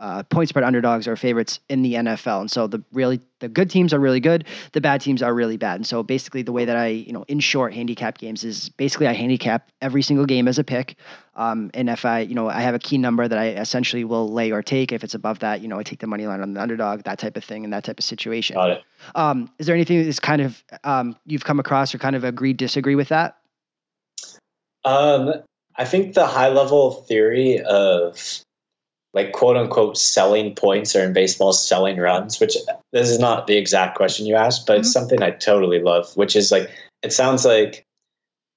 [0.00, 2.40] uh, point spread underdogs or favorites in the NFL.
[2.42, 5.56] And so the really the good teams are really good, the bad teams are really
[5.56, 5.76] bad.
[5.76, 9.06] And so basically the way that I, you know, in short handicap games is basically
[9.06, 10.96] I handicap every single game as a pick.
[11.34, 14.32] Um, and if I, you know, I have a key number that I essentially will
[14.32, 14.92] lay or take.
[14.92, 17.18] If it's above that, you know, I take the money line on the underdog, that
[17.18, 18.54] type of thing, and that type of situation.
[18.54, 18.82] Got it.
[19.14, 22.52] Um, is there anything that's kind of um, you've come across or kind of agree
[22.52, 23.36] disagree with that?
[24.84, 25.32] Um,
[25.76, 28.42] I think the high level theory of
[29.14, 32.56] like quote unquote selling points or in baseball selling runs, which
[32.92, 34.80] this is not the exact question you asked, but mm-hmm.
[34.80, 36.70] it's something I totally love, which is like
[37.02, 37.84] it sounds like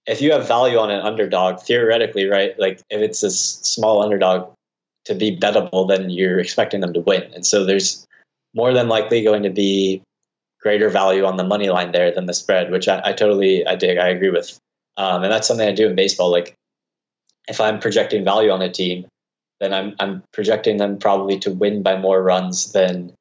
[0.07, 2.57] if you have value on an underdog, theoretically, right?
[2.59, 4.51] Like if it's a small underdog
[5.05, 7.23] to be bettable, then you're expecting them to win.
[7.33, 8.05] And so there's
[8.53, 10.01] more than likely going to be
[10.61, 13.75] greater value on the money line there than the spread, which I, I totally I
[13.75, 14.59] dig, I agree with.
[14.97, 16.31] Um, and that's something I do in baseball.
[16.31, 16.55] Like
[17.47, 19.05] if I'm projecting value on a team,
[19.61, 23.13] then I'm I'm projecting them probably to win by more runs than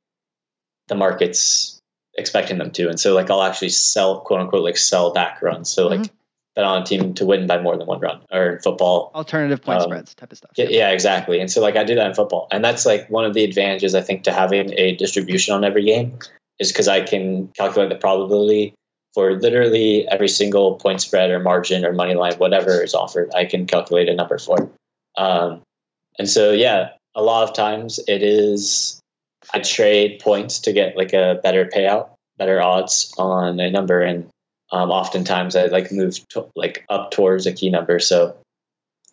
[0.88, 1.78] the market's
[2.16, 2.88] expecting them to.
[2.88, 5.70] And so like I'll actually sell quote unquote like sell back runs.
[5.70, 6.14] So like mm-hmm.
[6.56, 9.12] bet on a team to win by more than one run or in football.
[9.14, 10.50] Alternative point um, spreads type of stuff.
[10.56, 11.40] Yeah, yeah, exactly.
[11.40, 12.48] And so like I do that in football.
[12.50, 15.84] And that's like one of the advantages I think to having a distribution on every
[15.84, 16.18] game
[16.58, 18.74] is because I can calculate the probability
[19.12, 23.44] for literally every single point spread or margin or money line, whatever is offered, I
[23.44, 24.70] can calculate a number for.
[25.18, 25.62] Um,
[26.20, 29.00] and so, yeah, a lot of times it is
[29.54, 34.28] I trade points to get like a better payout, better odds on a number, and
[34.70, 37.98] um, oftentimes I like move to, like up towards a key number.
[38.00, 38.36] So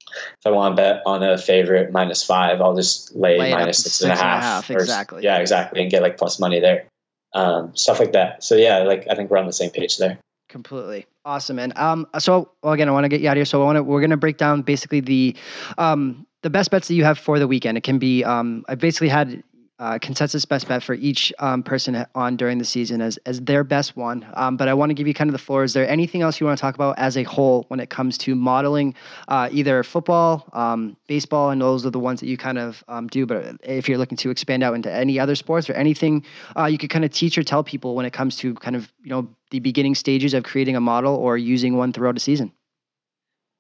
[0.10, 3.78] if I want to bet on a favorite minus five, I'll just lay, lay minus
[3.78, 4.34] six, six and a half.
[4.36, 5.24] And a half or, exactly.
[5.24, 6.88] Yeah, exactly, and get like plus money there,
[7.34, 8.43] um, stuff like that.
[8.43, 10.20] So yeah, like I think we're on the same page there.
[10.49, 13.45] Completely awesome, and um, so well, again, I want to get you out of here.
[13.45, 15.36] So I want to we're gonna break down basically the
[15.78, 17.78] um the best bets that you have for the weekend.
[17.78, 19.43] It can be um, I basically had
[19.80, 23.63] uh, consensus best bet for each um, person on during the season as as their
[23.63, 24.25] best one.
[24.34, 25.63] Um, but I want to give you kind of the floor.
[25.63, 28.17] Is there anything else you want to talk about as a whole when it comes
[28.19, 28.95] to modeling
[29.28, 33.07] uh, either football, um, baseball, and those are the ones that you kind of um,
[33.07, 33.25] do.
[33.25, 36.25] But if you're looking to expand out into any other sports or anything,
[36.57, 38.91] uh, you could kind of teach or tell people when it comes to kind of
[39.03, 42.51] you know the beginning stages of creating a model or using one throughout a season.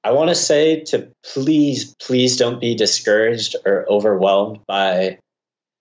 [0.03, 5.19] I want to say to please, please don't be discouraged or overwhelmed by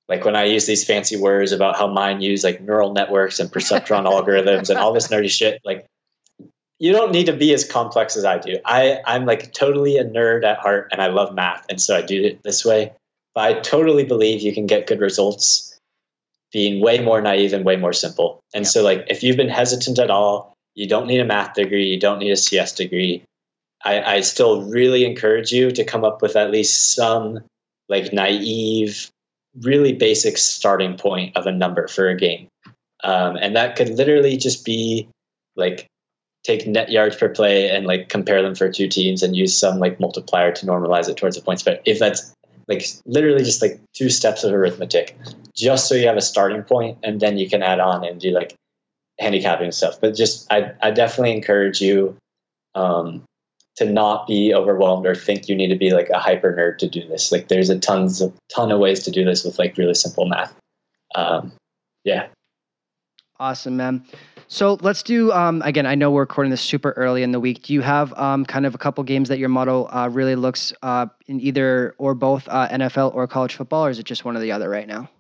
[0.09, 3.51] like when I use these fancy words about how mine use like neural networks and
[3.51, 5.61] perceptron algorithms and all this nerdy shit.
[5.65, 5.87] Like
[6.79, 8.59] you don't need to be as complex as I do.
[8.65, 11.65] I, I'm like totally a nerd at heart and I love math.
[11.69, 12.93] And so I do it this way.
[13.35, 15.79] But I totally believe you can get good results
[16.53, 18.41] being way more naive and way more simple.
[18.55, 18.71] And yeah.
[18.71, 21.99] so like if you've been hesitant at all, you don't need a math degree, you
[21.99, 23.25] don't need a CS degree.
[23.85, 27.41] I, I still really encourage you to come up with at least some
[27.89, 29.11] like naive,
[29.63, 32.49] really basic starting point of a number for a game.
[33.05, 35.09] Um, and that could literally just be
[35.55, 35.87] like
[36.45, 39.79] take net yards per play and like compare them for two teams and use some
[39.79, 41.63] like multiplier to normalize it towards the points.
[41.63, 42.33] But if that's
[42.69, 45.17] like literally just like two steps of arithmetic,
[45.55, 48.31] just so you have a starting point, and then you can add on and do
[48.31, 48.55] like
[49.19, 50.01] handicapping stuff.
[50.01, 52.17] But just I I definitely encourage you
[52.75, 53.25] um,
[53.77, 56.89] to not be overwhelmed or think you need to be like a hyper nerd to
[56.89, 57.31] do this.
[57.31, 60.27] Like there's a tons of ton of ways to do this with like really simple
[60.27, 60.55] math.
[61.15, 61.53] Um,
[62.05, 62.29] yeah.
[63.39, 64.05] Awesome, man.
[64.49, 65.87] So let's do um, again.
[65.87, 67.65] I know we're recording this super early in the week.
[67.65, 70.73] Do you have um, kind of a couple games that your model uh, really looks
[70.83, 74.37] uh, in either or both uh, NFL or college football, or is it just one
[74.37, 75.11] or the other right now?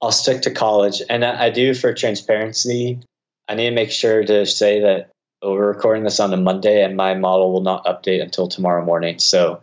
[0.00, 3.00] I'll stick to college, and I, I do for transparency.
[3.48, 5.10] I need to make sure to say that
[5.42, 9.18] we're recording this on a Monday, and my model will not update until tomorrow morning.
[9.18, 9.60] So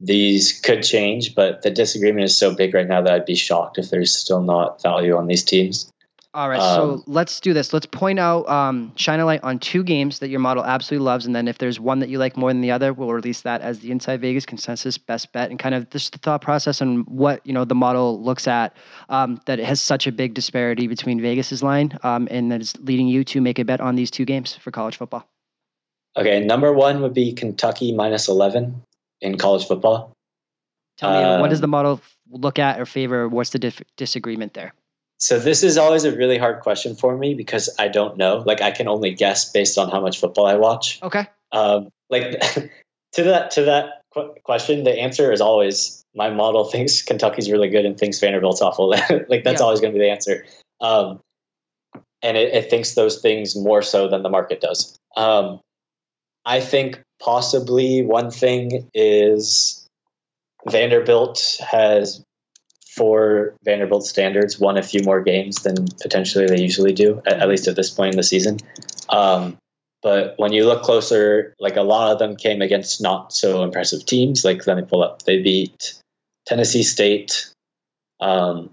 [0.00, 3.78] these could change, but the disagreement is so big right now that I'd be shocked
[3.78, 5.90] if there's still not value on these teams.
[6.32, 7.72] All right, um, so let's do this.
[7.72, 11.26] Let's point out, um, shine a light on two games that your model absolutely loves,
[11.26, 13.62] and then if there's one that you like more than the other, we'll release that
[13.62, 17.04] as the Inside Vegas consensus best bet, and kind of just the thought process and
[17.08, 18.76] what you know the model looks at
[19.08, 22.76] um, that it has such a big disparity between Vegas's line, um, and that is
[22.78, 25.28] leading you to make a bet on these two games for college football.
[26.16, 28.80] Okay, number one would be Kentucky minus eleven
[29.20, 30.12] in college football.
[30.96, 32.00] Tell me, what does um, the model
[32.30, 33.28] look at or favor?
[33.28, 34.74] What's the dif- disagreement there?
[35.20, 38.42] So this is always a really hard question for me because I don't know.
[38.46, 40.98] Like I can only guess based on how much football I watch.
[41.02, 41.26] Okay.
[41.52, 42.40] Um, like
[43.12, 47.68] to that to that qu- question, the answer is always my model thinks Kentucky's really
[47.68, 48.88] good and thinks Vanderbilt's awful.
[49.28, 50.46] like that's always going to be the answer.
[50.80, 51.20] Um,
[52.22, 54.98] and it, it, thinks those things more so than the market does.
[55.16, 55.60] Um,
[56.46, 59.86] I think possibly one thing is
[60.66, 62.22] Vanderbilt has
[63.00, 67.48] for Vanderbilt standards, won a few more games than potentially they usually do, at, at
[67.48, 68.58] least at this point in the season.
[69.08, 69.56] Um,
[70.02, 74.04] but when you look closer, like a lot of them came against not so impressive
[74.04, 74.44] teams.
[74.44, 75.22] Like let me pull up.
[75.22, 75.94] They beat
[76.44, 77.50] Tennessee State,
[78.20, 78.68] um,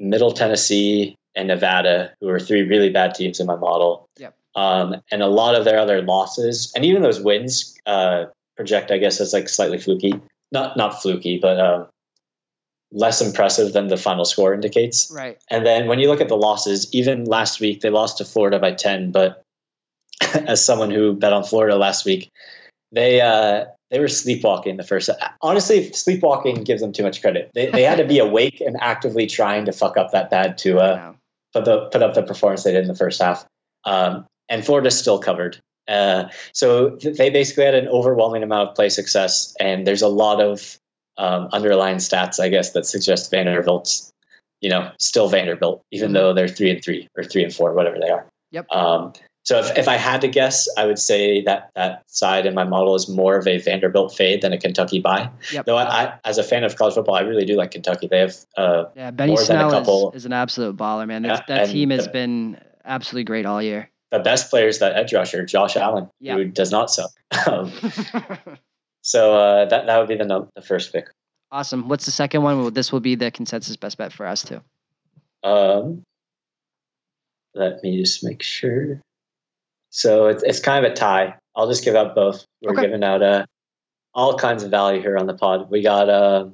[0.00, 4.06] Middle Tennessee, and Nevada, who are three really bad teams in my model.
[4.18, 4.34] Yep.
[4.56, 8.24] Um, and a lot of their other losses, and even those wins, uh,
[8.56, 10.14] project I guess as like slightly fluky.
[10.50, 11.86] Not not fluky, but um,
[12.92, 15.10] less impressive than the final score indicates.
[15.14, 15.38] Right.
[15.50, 18.58] And then when you look at the losses, even last week they lost to Florida
[18.58, 19.42] by 10, but
[20.34, 22.30] as someone who bet on Florida last week,
[22.92, 25.10] they uh, they were sleepwalking the first.
[25.42, 27.50] Honestly, sleepwalking gives them too much credit.
[27.54, 30.78] They they had to be awake and actively trying to fuck up that bad to
[30.78, 31.12] uh,
[31.52, 33.44] put the put up the performance they did in the first half.
[33.84, 35.58] Um, and Florida still covered.
[35.86, 40.40] Uh, so they basically had an overwhelming amount of play success, and there's a lot
[40.40, 40.78] of
[41.18, 44.12] um, underlying stats, I guess, that suggest Vanderbilt's,
[44.60, 46.14] you know, still Vanderbilt, even mm-hmm.
[46.14, 48.26] though they're three and three or three and four, whatever they are.
[48.52, 48.70] Yep.
[48.70, 49.12] Um,
[49.44, 52.64] so if, if I had to guess, I would say that that side in my
[52.64, 55.30] model is more of a Vanderbilt fade than a Kentucky buy.
[55.52, 55.64] Yep.
[55.64, 58.08] Though I, I, as a fan of college football, I really do like Kentucky.
[58.08, 59.74] They have uh, yeah, Benny Snell
[60.10, 61.24] is, is, an absolute baller, man.
[61.24, 63.90] Yeah, that team has the, been absolutely great all year.
[64.10, 67.10] The best players that edge rusher, Josh Allen, who does not suck.
[67.46, 67.72] Um,
[69.08, 71.08] So uh, that that would be the the first pick.
[71.50, 71.88] Awesome.
[71.88, 72.74] What's the second one?
[72.74, 74.60] This will be the consensus best bet for us too.
[75.42, 76.02] Um,
[77.54, 79.00] let me just make sure.
[79.88, 81.36] So it's it's kind of a tie.
[81.56, 82.44] I'll just give out both.
[82.60, 82.82] We're okay.
[82.82, 83.46] giving out uh,
[84.12, 85.70] all kinds of value here on the pod.
[85.70, 86.50] We got uh,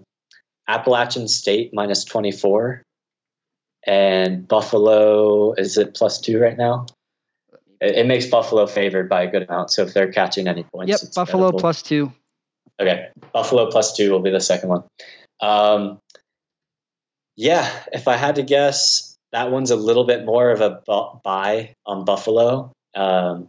[0.69, 2.85] Appalachian State minus twenty four,
[3.85, 6.87] and Buffalo is it plus two right now?
[7.81, 9.73] It, it, makes Buffalo favored by a good amount.
[9.73, 12.13] So if they're catching any points, yep, Buffalo plus two.
[12.81, 14.85] Okay, Buffalo plus two will be the second one.
[15.41, 15.99] Um,
[17.37, 20.81] yeah, if I had to guess, that one's a little bit more of a
[21.25, 22.73] buy on Buffalo.
[22.95, 23.49] Um,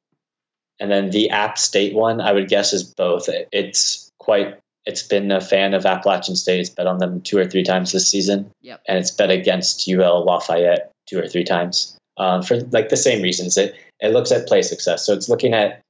[0.79, 3.29] and then the App State one, I would guess, is both.
[3.51, 4.57] It's quite.
[4.85, 6.59] It's been a fan of Appalachian State.
[6.59, 8.81] It's bet on them two or three times this season, yep.
[8.87, 13.21] and it's bet against UL Lafayette two or three times um, for like the same
[13.21, 13.57] reasons.
[13.57, 15.81] It it looks at play success, so it's looking at.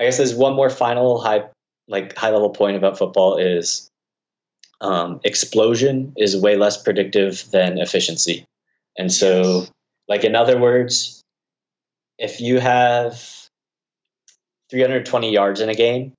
[0.00, 1.42] I guess there's one more final high
[1.88, 3.90] like high level point about football is
[4.80, 8.44] um, explosion is way less predictive than efficiency.
[8.96, 9.70] And so, yes.
[10.08, 11.22] like in other words,
[12.18, 13.22] if you have
[14.70, 16.12] 320 yards in a game,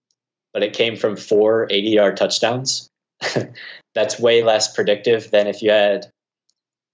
[0.53, 2.89] but it came from four 80 yard touchdowns,
[3.95, 6.09] that's way less predictive than if you had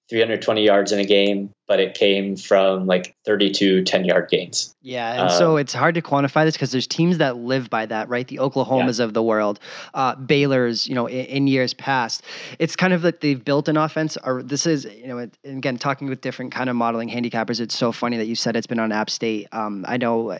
[0.09, 4.75] 320 yards in a game, but it came from like 32 10 yard gains.
[4.83, 5.13] Yeah.
[5.13, 8.07] And um, so it's hard to quantify this because there's teams that live by that,
[8.07, 8.27] right?
[8.27, 9.05] The Oklahomas yeah.
[9.05, 9.59] of the world,
[9.95, 12.21] uh, Baylor's, you know, in, in, years past.
[12.59, 14.15] It's kind of like they've built an offense.
[14.23, 17.91] Or this is, you know, again, talking with different kind of modeling handicappers, it's so
[17.91, 19.47] funny that you said it's been on App State.
[19.51, 20.39] Um, I know uh,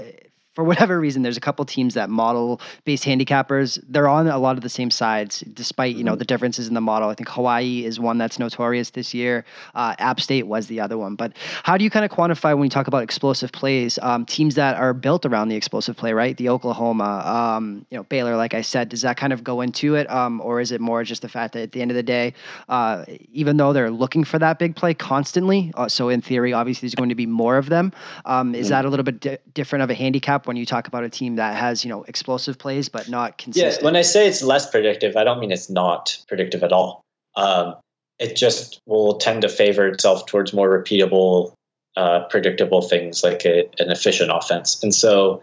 [0.56, 3.78] for whatever reason, there's a couple teams that model based handicappers.
[3.90, 6.20] They're on a lot of the same sides, despite you know mm-hmm.
[6.20, 7.10] the differences in the model.
[7.10, 9.46] I think Hawaii is one that's notorious this year.
[9.76, 11.16] Uh, App State was the other one.
[11.16, 11.34] But
[11.64, 14.00] how do you kind of quantify when you talk about explosive plays?
[14.02, 16.38] Um, teams that are built around the explosive play, right?
[16.38, 18.38] The Oklahoma, um, you know, Baylor.
[18.38, 21.04] Like I said, does that kind of go into it, um, or is it more
[21.04, 22.34] just the fact that at the end of the day,
[22.70, 23.04] uh,
[23.34, 26.96] even though they're looking for that big play constantly, uh, so in theory, obviously there's
[26.96, 27.92] going to be more of them.
[28.24, 28.72] Um, is mm-hmm.
[28.72, 30.45] that a little bit di- different of a handicap?
[30.48, 33.82] When you talk about a team that has you know explosive plays but not consistent.
[33.82, 37.02] Yeah, when I say it's less predictive, I don't mean it's not predictive at all.
[37.36, 37.76] Um,
[38.20, 41.54] it just will tend to favor itself towards more repeatable,
[41.98, 44.82] uh, predictable things like a, an efficient offense.
[44.82, 45.42] And so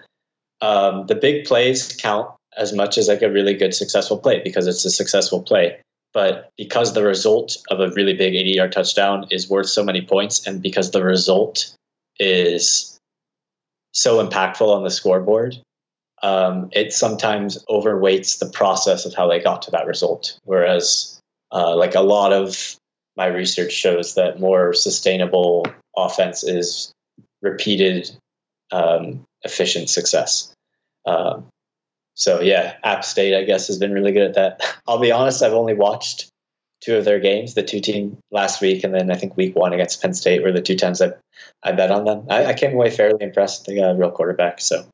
[0.60, 4.66] um, the big plays count as much as like a really good successful play because
[4.66, 5.78] it's a successful play.
[6.14, 10.02] But because the result of a really big 80 yard touchdown is worth so many
[10.02, 11.74] points, and because the result
[12.18, 12.91] is
[13.92, 15.56] so impactful on the scoreboard,
[16.22, 20.38] um, it sometimes overweights the process of how they got to that result.
[20.44, 21.20] Whereas,
[21.52, 22.76] uh, like a lot of
[23.16, 25.66] my research shows that more sustainable
[25.96, 26.92] offense is
[27.42, 28.10] repeated,
[28.70, 30.52] um, efficient success.
[31.04, 31.46] Um,
[32.14, 34.76] so yeah, App State, I guess, has been really good at that.
[34.88, 36.28] I'll be honest, I've only watched
[36.82, 39.72] two of their games, the two team last week, and then I think week one
[39.72, 41.12] against Penn State were the two times I,
[41.62, 42.26] I bet on them.
[42.28, 43.66] I, I came away fairly impressed.
[43.66, 44.84] They got a real quarterback, so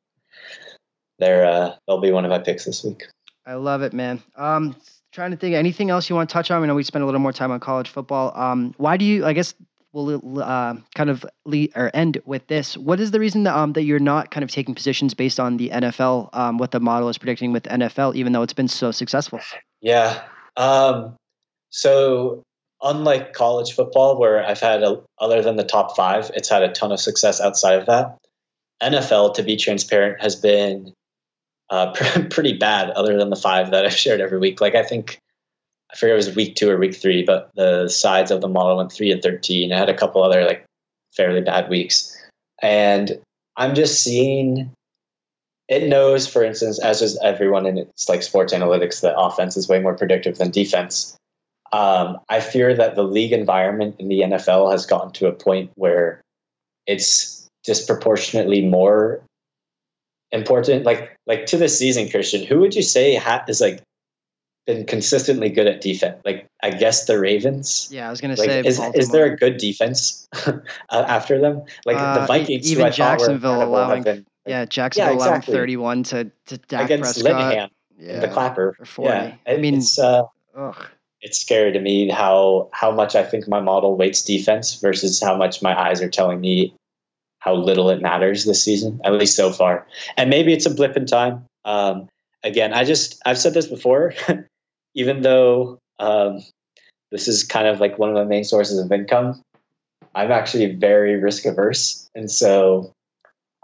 [1.19, 3.05] they're uh, they'll be one of my picks this week.
[3.47, 4.23] I love it, man.
[4.37, 4.77] Um,
[5.13, 6.63] trying to think anything else you want to touch on.
[6.63, 8.37] I know we spent a little more time on college football.
[8.39, 9.25] Um, why do you?
[9.25, 9.55] I guess
[9.93, 12.77] we'll uh, kind of lead or end with this.
[12.77, 15.57] What is the reason that, um, that you're not kind of taking positions based on
[15.57, 18.91] the NFL, um, what the model is predicting with NFL, even though it's been so
[18.91, 19.41] successful?
[19.81, 20.23] Yeah.
[20.59, 21.17] Um,
[21.71, 22.43] so
[22.83, 26.73] unlike college football, where I've had a, other than the top five, it's had a
[26.73, 28.17] ton of success outside of that.
[28.83, 30.93] NFL, to be transparent, has been
[31.71, 31.93] uh,
[32.31, 32.91] pretty bad.
[32.91, 35.19] Other than the five that I've shared every week, like I think
[35.93, 38.77] I forget it was week two or week three, but the sides of the model
[38.77, 39.73] went three and thirteen.
[39.73, 40.65] I had a couple other like
[41.17, 42.17] fairly bad weeks,
[42.63, 43.19] and
[43.57, 44.71] I'm just seeing
[45.69, 49.69] it knows, for instance, as does everyone in its like sports analytics, that offense is
[49.69, 51.17] way more predictive than defense.
[51.73, 55.71] Um, I fear that the league environment in the NFL has gotten to a point
[55.75, 56.21] where
[56.87, 59.23] it's disproportionately more
[60.33, 60.85] important.
[60.85, 63.83] Like like to this season, Christian, who would you say ha- is like
[64.67, 66.21] been consistently good at defense?
[66.25, 67.89] Like I guess the Ravens.
[67.91, 68.61] Yeah, I was gonna like, say.
[68.61, 70.27] Is, is there a good defense
[70.91, 71.63] after them?
[71.85, 74.05] Like uh, the Vikings, even Jacksonville allowing.
[74.05, 75.53] Been, like, yeah, Jacksonville yeah, exactly.
[75.53, 77.53] allowing thirty-one to to Dak against Prescott.
[77.55, 78.75] Linehan, yeah, the clapper.
[78.99, 80.23] Yeah, I mean, it's, uh,
[80.57, 80.87] ugh
[81.21, 85.37] it's scary to me how how much I think my model weights defense versus how
[85.37, 86.75] much my eyes are telling me
[87.41, 89.87] how little it matters this season, at least so far.
[90.17, 91.45] And maybe it's a blip in time.
[91.65, 92.09] Um,
[92.43, 94.15] again, I just I've said this before,
[94.95, 96.43] even though um,
[97.11, 99.41] this is kind of like one of my main sources of income.
[100.15, 102.93] I'm actually very risk averse, and so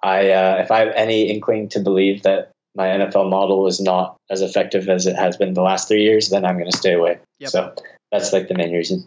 [0.02, 4.16] I uh, if I have any inkling to believe that my NFL model is not
[4.30, 6.94] as effective as it has been the last three years, then I'm going to stay
[6.94, 7.18] away.
[7.38, 7.50] Yep.
[7.50, 7.74] So
[8.10, 9.06] that's like the main reason.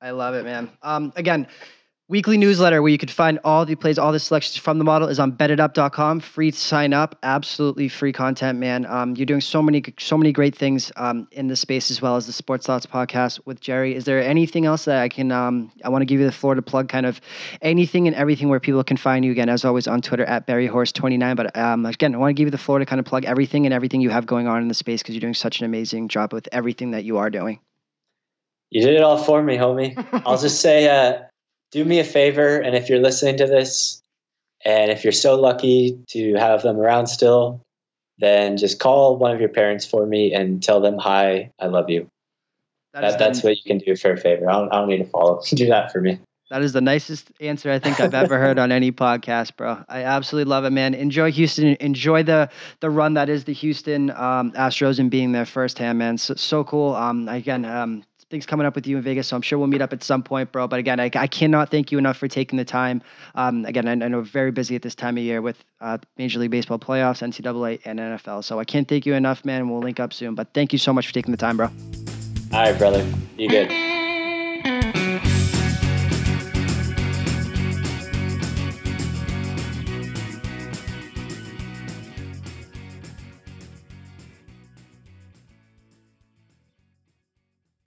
[0.00, 0.70] I love it, man.
[0.82, 1.46] Um, again,
[2.12, 5.08] weekly newsletter where you can find all the plays, all the selections from the model
[5.08, 6.20] is on betitup.com.
[6.20, 7.18] Free to sign up.
[7.22, 8.84] Absolutely free content, man.
[8.84, 12.16] Um, you're doing so many, so many great things um, in the space as well
[12.16, 13.94] as the Sports Thoughts podcast with Jerry.
[13.94, 15.32] Is there anything else that I can?
[15.32, 17.18] Um, I want to give you the floor to plug kind of
[17.62, 21.34] anything and everything where people can find you again, as always on Twitter at Berryhorse29.
[21.34, 23.64] But um, again, I want to give you the floor to kind of plug everything
[23.64, 26.08] and everything you have going on in the space because you're doing such an amazing
[26.08, 27.58] job with everything that you are doing.
[28.68, 29.96] You did it all for me, homie.
[30.26, 31.22] I'll just say, uh,
[31.72, 34.02] do me a favor, and if you're listening to this,
[34.64, 37.60] and if you're so lucky to have them around still,
[38.18, 41.90] then just call one of your parents for me and tell them, hi, I love
[41.90, 42.08] you.
[42.94, 44.48] That that, that's what you can do for a favor.
[44.48, 45.42] I don't, I don't need to follow.
[45.54, 46.20] do that for me.
[46.50, 49.82] That is the nicest answer I think I've ever heard on any podcast, bro.
[49.88, 50.92] I absolutely love it, man.
[50.92, 51.78] Enjoy Houston.
[51.80, 56.18] Enjoy the the run that is the Houston um, Astros and being there firsthand, man.
[56.18, 56.94] So, so cool.
[56.94, 59.82] Um, again, um, things coming up with you in Vegas, so I'm sure we'll meet
[59.82, 60.66] up at some point, bro.
[60.66, 63.02] But again, I, I cannot thank you enough for taking the time.
[63.36, 66.40] Um, again, I, I know very busy at this time of year with uh, Major
[66.40, 68.42] League Baseball playoffs, NCAA, and NFL.
[68.42, 69.68] So I can't thank you enough, man.
[69.68, 70.34] We'll link up soon.
[70.34, 71.66] But thank you so much for taking the time, bro.
[71.66, 73.06] All right, brother.
[73.36, 73.91] You good.